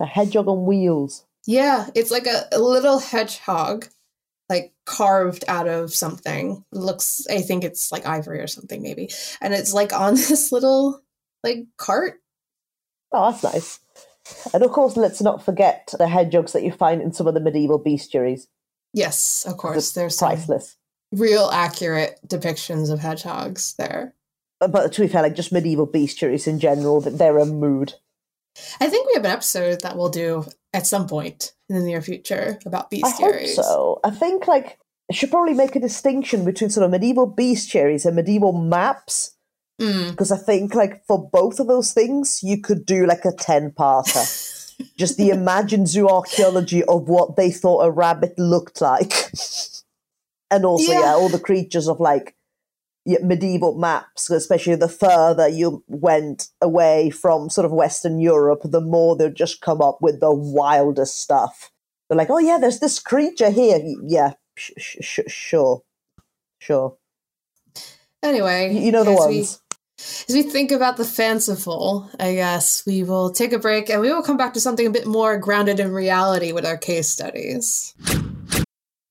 [0.00, 1.24] A hedgehog on wheels.
[1.46, 3.86] Yeah, it's like a, a little hedgehog,
[4.48, 6.64] like carved out of something.
[6.72, 9.10] It looks, I think it's like ivory or something, maybe.
[9.40, 11.00] And it's like on this little
[11.42, 12.20] like cart.
[13.12, 13.80] Oh, that's nice.
[14.52, 17.40] And of course, let's not forget the hedgehogs that you find in some of the
[17.40, 18.46] medieval bestiaries.
[18.92, 19.92] Yes, of course.
[19.92, 20.76] They're priceless.
[21.14, 24.14] Real accurate depictions of hedgehogs there.
[24.60, 27.94] But to be fair, like just medieval bestiaries in general, that they're a mood.
[28.80, 32.00] I think we have an episode that we'll do at some point in the near
[32.00, 33.04] future about bestiaries.
[33.04, 34.00] I hope so.
[34.04, 34.78] I think like
[35.10, 39.34] I should probably make a distinction between sort of medieval bestiaries and medieval maps
[39.78, 40.34] because mm.
[40.34, 44.50] I think like for both of those things, you could do like a ten parter.
[44.96, 49.12] Just the imagined zoo archaeology of what they thought a rabbit looked like,
[50.54, 51.00] and also yeah.
[51.00, 52.34] yeah, all the creatures of like
[53.06, 59.16] medieval maps, especially the further you went away from sort of Western Europe, the more
[59.16, 61.70] they'd just come up with the wildest stuff.
[62.08, 63.80] They're like, oh yeah, there's this creature here.
[64.02, 65.82] Yeah, sh- sh- sure,
[66.58, 66.96] sure.
[68.22, 69.60] Anyway, you know the ones.
[70.28, 74.12] As we think about the fanciful, I guess we will take a break and we
[74.12, 77.94] will come back to something a bit more grounded in reality with our case studies.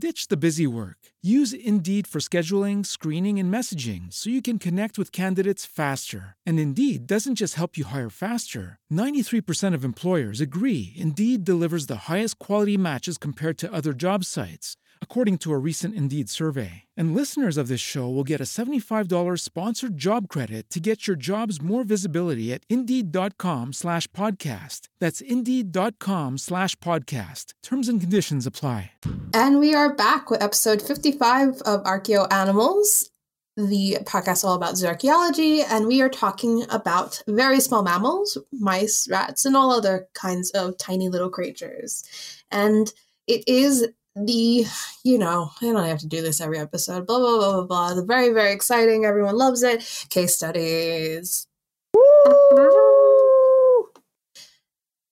[0.00, 0.96] Ditch the busy work.
[1.20, 6.36] Use Indeed for scheduling, screening, and messaging so you can connect with candidates faster.
[6.46, 8.78] And Indeed doesn't just help you hire faster.
[8.90, 14.76] 93% of employers agree Indeed delivers the highest quality matches compared to other job sites
[15.02, 16.84] according to a recent Indeed survey.
[16.96, 21.16] And listeners of this show will get a $75 sponsored job credit to get your
[21.16, 24.88] jobs more visibility at Indeed.com slash podcast.
[24.98, 27.52] That's Indeed.com slash podcast.
[27.62, 28.92] Terms and conditions apply.
[29.34, 33.10] And we are back with episode 55 of Archaeo Animals,
[33.56, 39.44] the podcast all about zooarchaeology, and we are talking about very small mammals, mice, rats,
[39.44, 42.04] and all other kinds of tiny little creatures.
[42.50, 42.92] And
[43.26, 44.64] it is the
[45.04, 47.94] you know i don't have to do this every episode blah blah blah blah blah
[47.94, 51.46] the very very exciting everyone loves it case studies
[51.94, 53.88] Woo!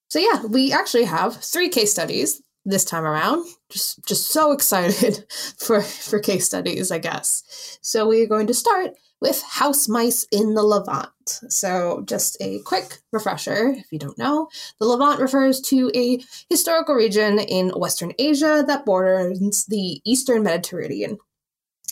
[0.08, 5.24] so yeah we actually have three case studies this time around just just so excited
[5.58, 10.54] for for case studies i guess so we're going to start with house mice in
[10.54, 11.10] the Levant.
[11.26, 14.48] So, just a quick refresher if you don't know,
[14.80, 21.18] the Levant refers to a historical region in Western Asia that borders the Eastern Mediterranean.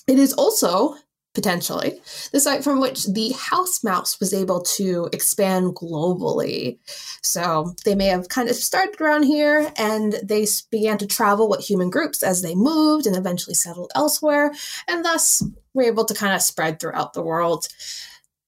[0.07, 0.95] It is also
[1.37, 2.01] potentially,
[2.32, 6.78] the site from which the house mouse was able to expand globally.
[7.22, 11.61] So they may have kind of started around here and they began to travel with
[11.61, 14.51] human groups as they moved and eventually settled elsewhere,
[14.89, 15.43] and thus
[15.74, 17.68] were able to kind of spread throughout the world.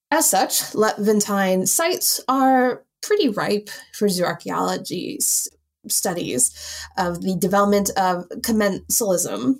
[0.09, 5.21] As such, Levantine sites are pretty ripe for zooarchaeology
[5.87, 6.51] studies
[6.97, 9.59] of the development of commensalism,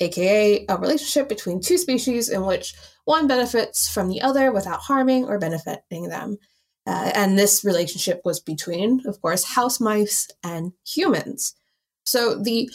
[0.00, 2.74] aka a relationship between two species in which
[3.04, 6.38] one benefits from the other without harming or benefiting them.
[6.86, 11.54] Uh, and this relationship was between, of course, house mice and humans.
[12.06, 12.70] So the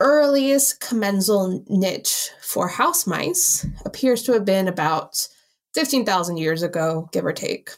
[0.00, 5.26] earliest commensal niche for house mice appears to have been about
[5.74, 7.70] 15,000 years ago, give or take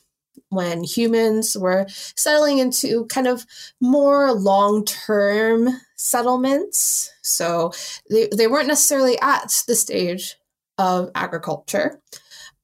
[0.48, 3.46] when humans were settling into kind of
[3.80, 5.68] more long term
[6.00, 7.12] settlements.
[7.22, 7.72] So
[8.08, 10.36] they, they weren't necessarily at the stage
[10.78, 12.00] of agriculture,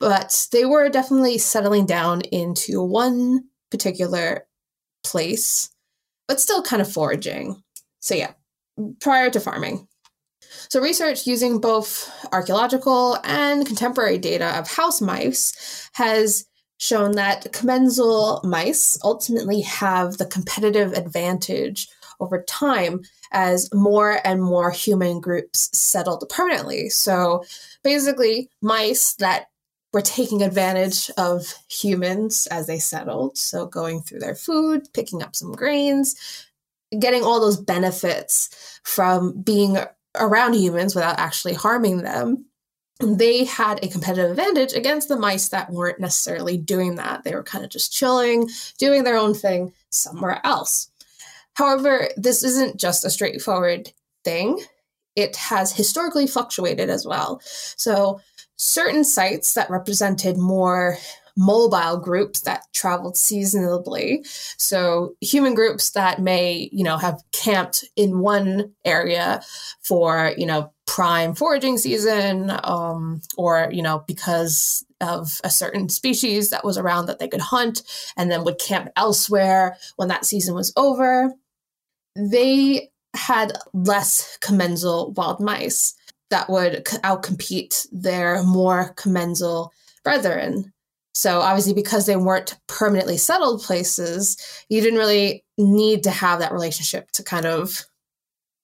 [0.01, 4.47] but they were definitely settling down into one particular
[5.05, 5.71] place,
[6.27, 7.63] but still kind of foraging.
[8.01, 8.33] So, yeah,
[9.01, 9.87] prior to farming.
[10.71, 16.47] So, research using both archaeological and contemporary data of house mice has
[16.79, 21.89] shown that commensal mice ultimately have the competitive advantage
[22.21, 23.01] over time
[23.33, 26.89] as more and more human groups settled permanently.
[26.89, 27.45] So
[27.83, 29.47] basically, mice that
[29.93, 33.39] were taking advantage of humans as they settled.
[33.39, 36.17] So going through their food, picking up some grains,
[36.99, 39.79] getting all those benefits from being
[40.15, 42.47] around humans without actually harming them
[43.01, 47.25] they had a competitive advantage against the mice that weren't necessarily doing that.
[47.25, 48.49] They were kind of just chilling,
[48.79, 50.91] doing their own thing somewhere else.
[51.57, 53.93] However, this isn't just a straightforward
[54.25, 54.61] thing.
[55.17, 57.41] It has historically fluctuated as well.
[57.77, 58.21] So,
[58.57, 60.99] certain sites that represented more
[61.37, 64.25] mobile groups that traveled seasonably.
[64.57, 69.43] So human groups that may, you know, have camped in one area
[69.83, 76.49] for, you know, prime foraging season, um, or, you know, because of a certain species
[76.51, 77.83] that was around that they could hunt
[78.17, 81.35] and then would camp elsewhere when that season was over.
[82.17, 85.95] They had less commensal wild mice
[86.31, 89.73] that would outcompete their more commensal
[90.05, 90.73] brethren.
[91.15, 94.37] So obviously, because they weren't permanently settled places,
[94.69, 97.87] you didn't really need to have that relationship to kind of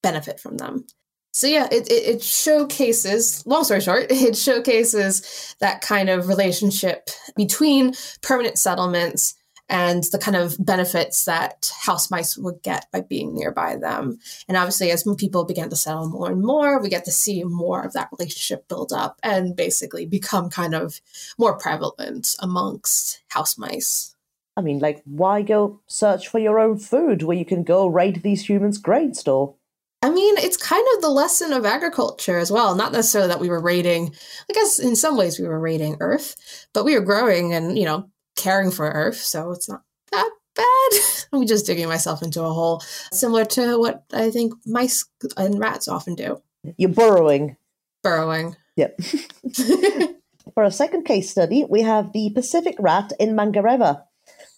[0.03, 0.85] benefit from them.
[1.33, 7.09] So yeah, it, it, it showcases, long story short, it showcases that kind of relationship
[7.37, 9.35] between permanent settlements
[9.73, 14.19] and the kind of benefits that house mice would get by being nearby them.
[14.47, 17.83] And obviously, as people began to settle more and more, we get to see more
[17.83, 21.01] of that relationship build up and basically become kind of
[21.39, 24.15] more prevalent amongst house mice.
[24.59, 28.23] I mean, like, why go search for your own food where you can go raid
[28.23, 29.55] these humans' grain store?
[30.03, 32.75] I mean, it's kind of the lesson of agriculture as well.
[32.75, 34.13] Not necessarily that we were raiding,
[34.51, 36.37] I guess in some ways we were raiding Earth,
[36.75, 38.11] but we were growing and, you know,
[38.43, 41.01] caring for Earth, so it's not that bad.
[41.33, 42.83] I'm just digging myself into a hole,
[43.13, 46.43] similar to what I think mice and rats often do.
[46.77, 47.57] You're burrowing.
[48.03, 48.57] Burrowing.
[48.77, 49.01] Yep.
[50.55, 54.03] for a second case study, we have the Pacific rat in Mangareva.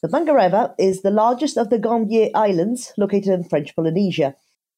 [0.02, 4.34] The Mangareva is the largest of the Gambier Islands located in French Polynesia.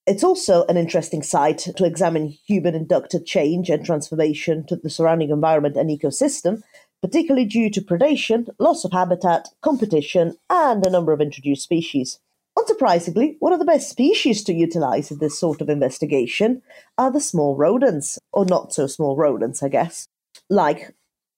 [0.06, 5.30] It's also an interesting site to examine human inducted change and transformation to the surrounding
[5.30, 6.62] environment and ecosystem,
[7.02, 12.18] particularly due to predation, loss of habitat, competition, and a number of introduced species.
[12.58, 16.62] Unsurprisingly, one of the best species to utilize in this sort of investigation
[16.96, 20.06] are the small rodents, or not so small rodents, I guess.
[20.48, 20.94] Like,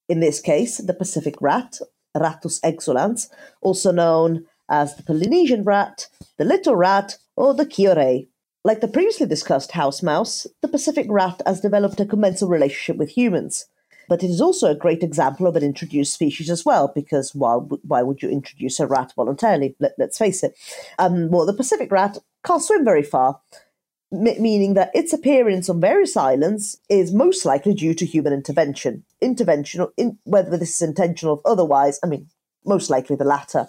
[0.08, 1.80] in this case, the Pacific rat,
[2.16, 3.28] Rattus exulans,
[3.60, 8.28] also known as the Polynesian rat, the little rat, or the Kiore.
[8.64, 13.10] Like the previously discussed house mouse, the Pacific rat has developed a commensal relationship with
[13.10, 13.66] humans.
[14.08, 17.56] But it is also a great example of an introduced species as well, because why,
[17.56, 19.76] why would you introduce a rat voluntarily?
[19.78, 20.58] Let, us face it.
[20.98, 23.40] Um, well, the Pacific rat can't swim very far,
[24.12, 29.04] m- meaning that its appearance on various islands is most likely due to human intervention.
[29.20, 32.28] Intervention, in, whether this is intentional or otherwise, I mean,
[32.64, 33.68] most likely the latter.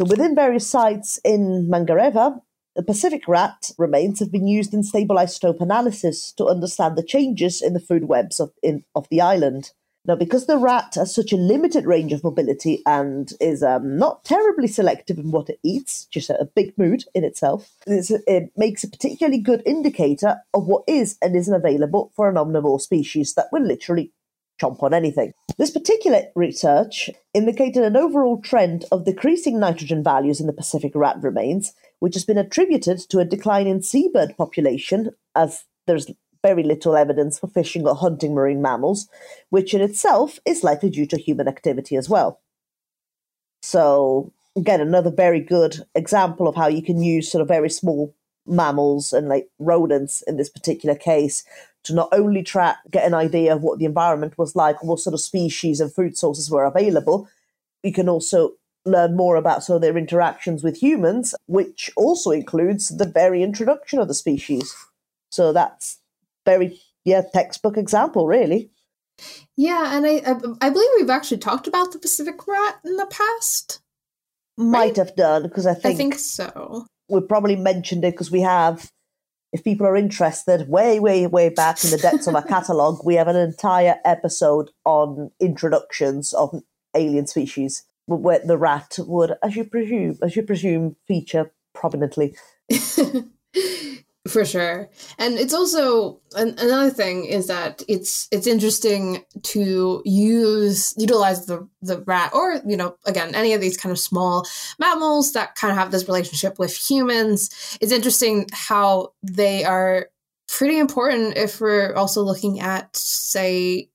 [0.00, 2.40] So within various sites in Mangareva,
[2.74, 7.62] the Pacific rat remains have been used in stable isotope analysis to understand the changes
[7.62, 9.70] in the food webs of, in, of the island.
[10.06, 14.24] Now, because the rat has such a limited range of mobility and is um, not
[14.24, 18.90] terribly selective in what it eats, just a, big mood in itself, it makes a
[18.90, 23.62] particularly good indicator of what is and isn't available for an omnivore species that will
[23.62, 24.12] literally
[24.60, 25.32] chomp on anything.
[25.58, 31.16] This particular research indicated an overall trend of decreasing nitrogen values in the Pacific rat
[31.22, 31.72] remains,
[32.04, 36.10] which has been attributed to a decline in seabird population, as there's
[36.42, 39.08] very little evidence for fishing or hunting marine mammals,
[39.48, 42.42] which in itself is likely due to human activity as well.
[43.62, 48.14] So, again, another very good example of how you can use sort of very small
[48.44, 51.42] mammals and like rodents in this particular case
[51.84, 55.14] to not only track, get an idea of what the environment was like, what sort
[55.14, 57.30] of species and food sources were available,
[57.82, 58.52] you can also
[58.84, 63.98] learn more about sort of their interactions with humans, which also includes the very introduction
[63.98, 64.74] of the species.
[65.30, 65.98] So that's
[66.44, 68.70] very yeah textbook example, really.
[69.56, 73.06] Yeah, and I I, I believe we've actually talked about the Pacific rat in the
[73.06, 73.80] past.
[74.56, 74.96] Might Right?
[74.98, 76.86] have done because I think, I think so.
[77.08, 78.90] we probably mentioned it because we have.
[79.52, 83.14] If people are interested, way, way, way back in the depths of our catalogue, we
[83.14, 86.60] have an entire episode on introductions of
[86.96, 92.36] alien species, where the rat would, as you presume, as you presume, feature prominently.
[94.26, 94.88] For sure.
[95.18, 101.68] And it's also an, another thing is that it's it's interesting to use utilize the
[101.82, 104.46] the rat or you know again any of these kind of small
[104.78, 107.76] mammals that kind of have this relationship with humans.
[107.82, 110.08] It's interesting how they are
[110.48, 113.90] pretty important if we're also looking at say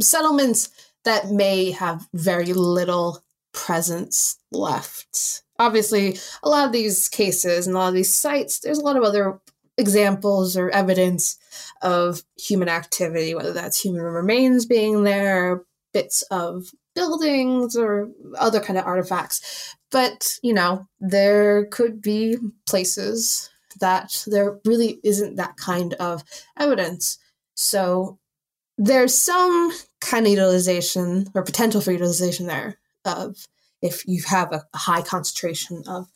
[0.00, 0.70] settlements
[1.04, 3.22] that may have very little
[3.52, 5.42] presence left.
[5.58, 8.96] Obviously, a lot of these cases and a lot of these sites, there's a lot
[8.96, 9.40] of other
[9.78, 11.36] examples or evidence
[11.82, 18.78] of human activity, whether that's human remains being there, bits of buildings, or other kind
[18.78, 19.74] of artifacts.
[19.90, 22.36] But, you know, there could be
[22.66, 23.50] places
[23.80, 26.22] that there really isn't that kind of
[26.58, 27.18] evidence.
[27.54, 28.18] So
[28.78, 29.72] there's some
[30.02, 33.46] kind of utilization or potential for utilization there of
[33.80, 36.08] if you have a high concentration of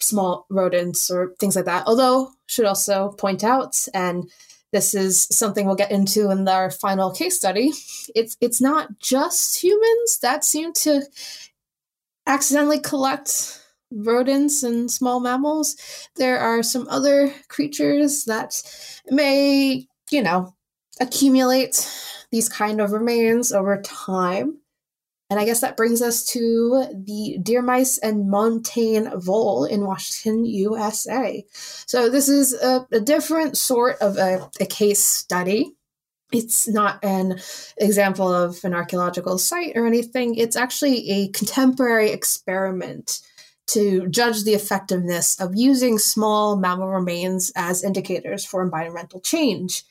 [0.00, 1.84] small rodents or things like that.
[1.86, 4.30] Although, should also point out, and
[4.72, 7.72] this is something we'll get into in our final case study.
[8.14, 11.02] It's it's not just humans that seem to
[12.26, 13.60] accidentally collect
[13.90, 15.76] rodents and small mammals.
[16.16, 18.62] There are some other creatures that
[19.10, 20.54] may, you know,
[21.00, 21.88] accumulate
[22.34, 24.58] these kind of remains over time.
[25.30, 30.44] And I guess that brings us to the deer mice and montane vole in Washington,
[30.44, 31.46] USA.
[31.86, 35.76] So this is a, a different sort of a, a case study.
[36.32, 37.38] It's not an
[37.76, 40.34] example of an archaeological site or anything.
[40.34, 43.20] It's actually a contemporary experiment
[43.66, 49.84] to judge the effectiveness of using small mammal remains as indicators for environmental change.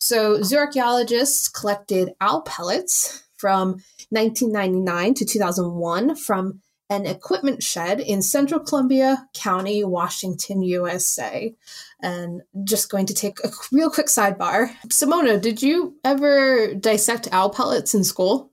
[0.00, 8.60] So, zooarchaeologists collected owl pellets from 1999 to 2001 from an equipment shed in central
[8.60, 11.54] Columbia County, Washington, USA.
[12.02, 14.74] And just going to take a real quick sidebar.
[14.88, 18.50] Simona, did you ever dissect owl pellets in school?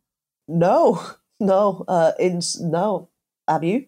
[0.48, 1.02] No,
[1.40, 3.10] no, uh, in no.
[3.48, 3.86] Have you?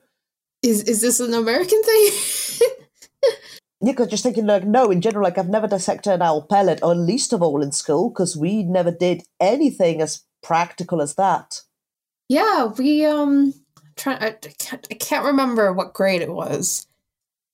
[0.64, 2.12] Is is this an American thing?
[3.82, 6.80] Yeah, 'cause just thinking like no, in general, like I've never dissected an owl pellet,
[6.84, 11.62] or least of all in school, because we never did anything as practical as that.
[12.28, 13.54] yeah, we um
[13.96, 16.86] try I, can't, I can't remember what grade it was.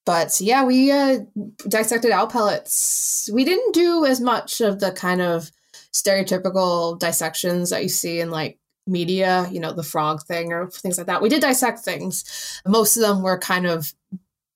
[0.05, 1.19] But yeah, we uh,
[1.67, 3.29] dissected owl pellets.
[3.33, 5.51] We didn't do as much of the kind of
[5.93, 10.97] stereotypical dissections that you see in like media, you know, the frog thing or things
[10.99, 11.21] like that.
[11.23, 12.23] We did dissect things.
[12.67, 13.93] Most of them were kind of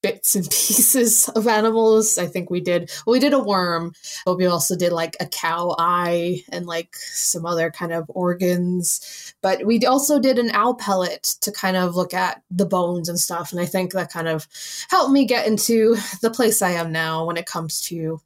[0.01, 2.17] bits and pieces of animals.
[2.17, 3.93] I think we did well, we did a worm,
[4.25, 9.33] but we also did like a cow eye and like some other kind of organs.
[9.41, 13.19] But we also did an owl pellet to kind of look at the bones and
[13.19, 13.51] stuff.
[13.51, 14.47] And I think that kind of
[14.89, 18.21] helped me get into the place I am now when it comes to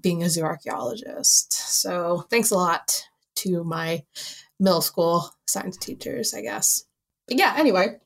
[0.00, 1.52] being a zooarchaeologist.
[1.52, 3.06] So thanks a lot
[3.36, 4.02] to my
[4.58, 6.84] middle school science teachers, I guess.
[7.28, 7.96] But yeah, anyway.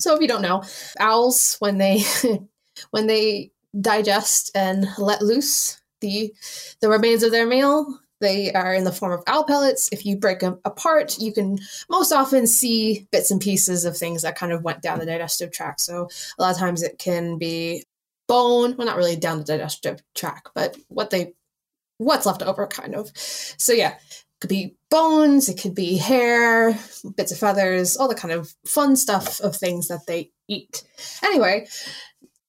[0.00, 0.64] So if you don't know,
[0.98, 2.02] owls when they
[2.90, 6.32] when they digest and let loose the
[6.80, 9.88] the remains of their meal, they are in the form of owl pellets.
[9.92, 14.22] If you break them apart, you can most often see bits and pieces of things
[14.22, 15.80] that kind of went down the digestive tract.
[15.80, 17.84] So a lot of times it can be
[18.28, 21.32] bone, well not really down the digestive tract, but what they
[21.98, 23.10] what's left over kind of.
[23.14, 23.96] So yeah,
[24.40, 26.78] could be bones, it could be hair,
[27.16, 30.82] bits of feathers, all the kind of fun stuff of things that they eat.
[31.22, 31.66] Anyway,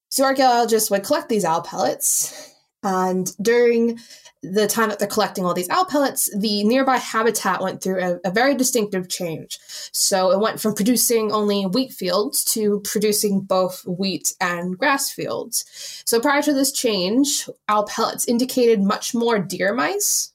[0.09, 3.99] so archaeologists would collect these owl pellets And during
[4.41, 8.19] the time that they're collecting all these owl pellets, the nearby habitat went through a,
[8.25, 9.59] a, very distinctive change.
[9.91, 16.01] So it went from producing only wheat fields to producing both wheat and grass fields.
[16.05, 20.30] So prior to this change, owl pellets indicated much more deer mice.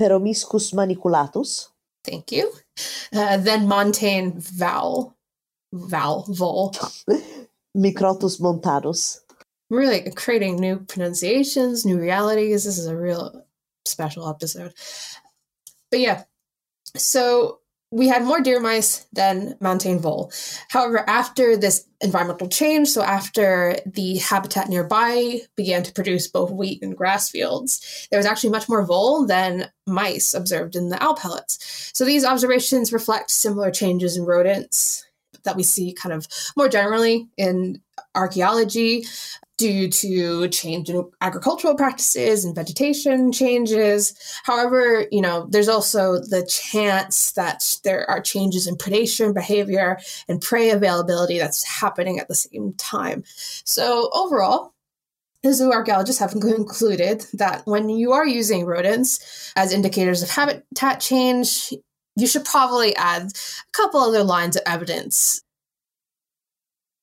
[0.00, 1.68] Peromyscus maniculatus.
[2.04, 2.52] Thank you.
[3.12, 5.16] Uh, then montane vowel.
[5.72, 6.74] Vowel, vole.
[7.74, 9.20] Microtus montanus
[9.70, 12.64] really creating new pronunciations, new realities.
[12.64, 13.44] This is a real
[13.84, 14.72] special episode.
[15.90, 16.24] But yeah,
[16.96, 20.30] so we had more deer mice than mountain vole.
[20.68, 26.82] However, after this environmental change, so after the habitat nearby began to produce both wheat
[26.82, 31.16] and grass fields, there was actually much more vole than mice observed in the owl
[31.16, 31.90] pellets.
[31.94, 35.04] So these observations reflect similar changes in rodents
[35.44, 36.26] that we see kind of
[36.56, 37.80] more generally in
[38.14, 39.04] archaeology
[39.58, 44.14] due to change in agricultural practices and vegetation changes.
[44.44, 49.98] However, you know, there's also the chance that there are changes in predation behavior
[50.28, 53.24] and prey availability that's happening at the same time.
[53.64, 54.72] So overall,
[55.42, 61.00] the zoo archaeologists have concluded that when you are using rodents as indicators of habitat
[61.00, 61.74] change,
[62.16, 65.42] you should probably add a couple other lines of evidence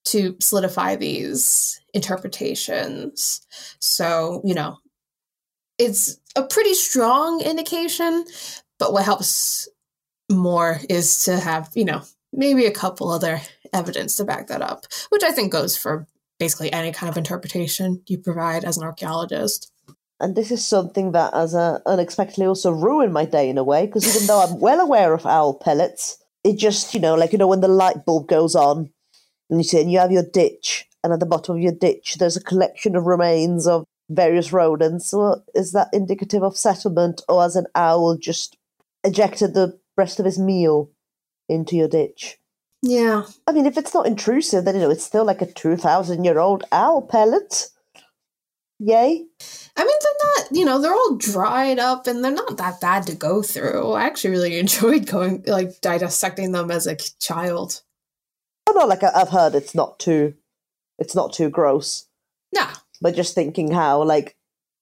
[0.06, 3.42] to solidify these interpretations.
[3.80, 4.78] So, you know,
[5.78, 8.26] it's a pretty strong indication,
[8.80, 9.68] but what helps
[10.32, 12.02] more is to have, you know,
[12.32, 13.42] maybe a couple other
[13.74, 16.08] evidence to back that up, which I think goes for
[16.40, 19.72] basically any kind of interpretation you provide as an archaeologist.
[20.20, 23.86] And this is something that has uh, unexpectedly also ruined my day in a way,
[23.86, 27.38] because even though I'm well aware of owl pellets, it just, you know, like, you
[27.38, 28.92] know, when the light bulb goes on
[29.50, 32.16] and you see, and you have your ditch, and at the bottom of your ditch
[32.20, 35.14] there's a collection of remains of various rodents.
[35.14, 38.58] Well, is that indicative of settlement, or has an owl just
[39.04, 40.92] ejected the rest of his meal
[41.48, 42.38] into your ditch?
[42.82, 43.24] Yeah.
[43.48, 46.24] I mean, if it's not intrusive, then you know it's still like a two thousand
[46.24, 47.70] year old owl pellet.
[48.80, 49.26] Yay.
[49.78, 53.08] I mean, they're not, you know, they're all dried up and they're not that bad
[53.08, 53.94] to go through.
[53.94, 57.82] I actually really enjoyed going, like, dissecting them as a child.
[58.68, 60.34] Oh, no, like I've heard it's not too
[60.98, 62.08] it's not too gross.
[62.54, 62.66] No.
[63.02, 64.38] But just thinking how, like,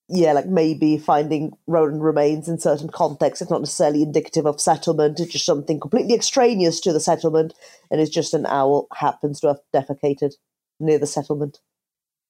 [0.09, 5.19] yeah, like maybe finding rodent remains in certain contexts, it's not necessarily indicative of settlement,
[5.19, 7.53] it's just something completely extraneous to the settlement,
[7.89, 10.33] and it's just an owl happens to have defecated
[10.79, 11.59] near the settlement.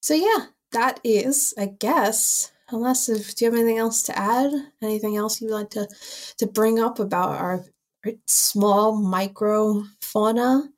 [0.01, 4.51] So, yeah, that is, I guess, unless if, do you have anything else to add?
[4.82, 5.88] Anything else you'd like to,
[6.38, 7.66] to bring up about our
[8.28, 10.70] small micro fauna?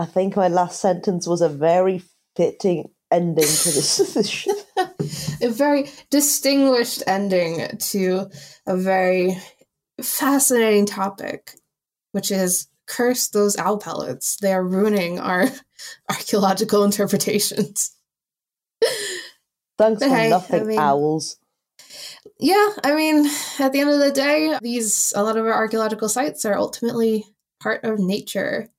[0.00, 2.02] I think my last sentence was a very
[2.34, 4.48] fitting ending to this.
[5.42, 8.30] a very distinguished ending to
[8.66, 9.36] a very
[10.00, 11.52] fascinating topic,
[12.12, 14.36] which is curse those owl pellets.
[14.36, 15.48] They are ruining our
[16.08, 17.94] archaeological interpretations.
[19.76, 21.36] Thanks but for hey, nothing, I mean, owls.
[22.38, 23.26] Yeah, I mean,
[23.58, 27.26] at the end of the day, these a lot of our archaeological sites are ultimately
[27.60, 28.70] part of nature.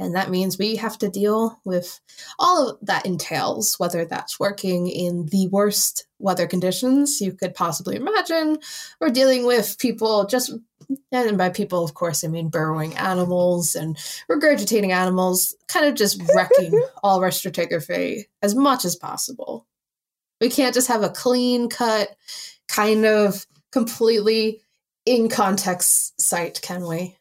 [0.00, 2.00] And that means we have to deal with
[2.38, 7.96] all of that entails, whether that's working in the worst weather conditions you could possibly
[7.96, 8.58] imagine,
[8.98, 10.54] or dealing with people just,
[11.12, 13.94] and by people, of course, I mean burrowing animals and
[14.30, 19.66] regurgitating animals, kind of just wrecking all stratigraphy as much as possible.
[20.40, 22.16] We can't just have a clean cut,
[22.68, 24.62] kind of completely
[25.04, 27.18] in context site, can we?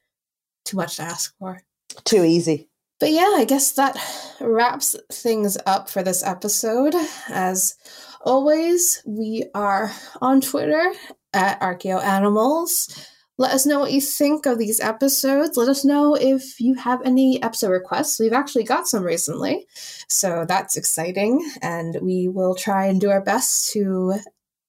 [0.64, 1.62] Too much to ask for.
[2.06, 2.69] Too easy.
[3.00, 3.98] But yeah, I guess that
[4.42, 6.94] wraps things up for this episode.
[7.30, 7.76] As
[8.22, 9.92] always, we are
[10.22, 10.92] on Twitter
[11.34, 13.08] at ArchaeoAnimals.
[13.38, 15.56] Let us know what you think of these episodes.
[15.56, 18.20] Let us know if you have any episode requests.
[18.20, 19.66] We've actually got some recently,
[20.10, 21.50] so that's exciting.
[21.62, 24.16] And we will try and do our best to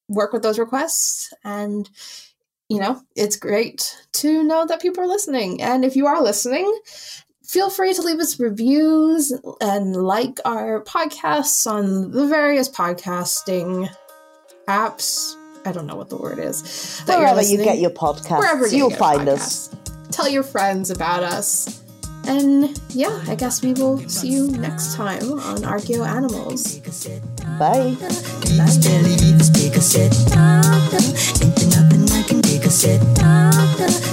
[0.08, 1.32] work with those requests.
[1.42, 1.90] And,
[2.68, 5.60] you know, it's great to know that people are listening.
[5.60, 6.72] And if you are listening,
[7.50, 13.90] feel free to leave us reviews and like our podcasts on the various podcasting
[14.68, 15.34] apps.
[15.64, 17.02] I don't know what the word is.
[17.06, 19.74] Wherever you get your podcasts, wherever you will find us.
[20.12, 21.82] Tell your friends about us.
[22.26, 26.80] And yeah, I guess we will see you next time on ArchaeoAnimals.
[27.58, 27.96] Bye.
[33.26, 34.09] Bye.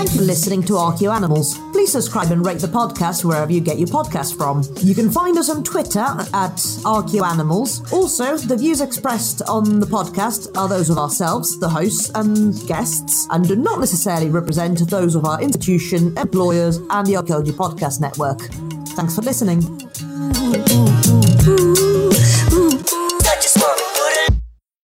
[0.00, 1.58] Thank you for listening to Archaeo Animals.
[1.72, 4.62] Please subscribe and rate the podcast wherever you get your podcast from.
[4.82, 6.56] You can find us on Twitter at
[6.88, 7.92] Archaeo Animals.
[7.92, 13.26] Also, the views expressed on the podcast are those of ourselves, the hosts and guests,
[13.30, 18.40] and do not necessarily represent those of our institution, employers, and the Archaeology Podcast Network.
[18.96, 19.60] Thanks for listening.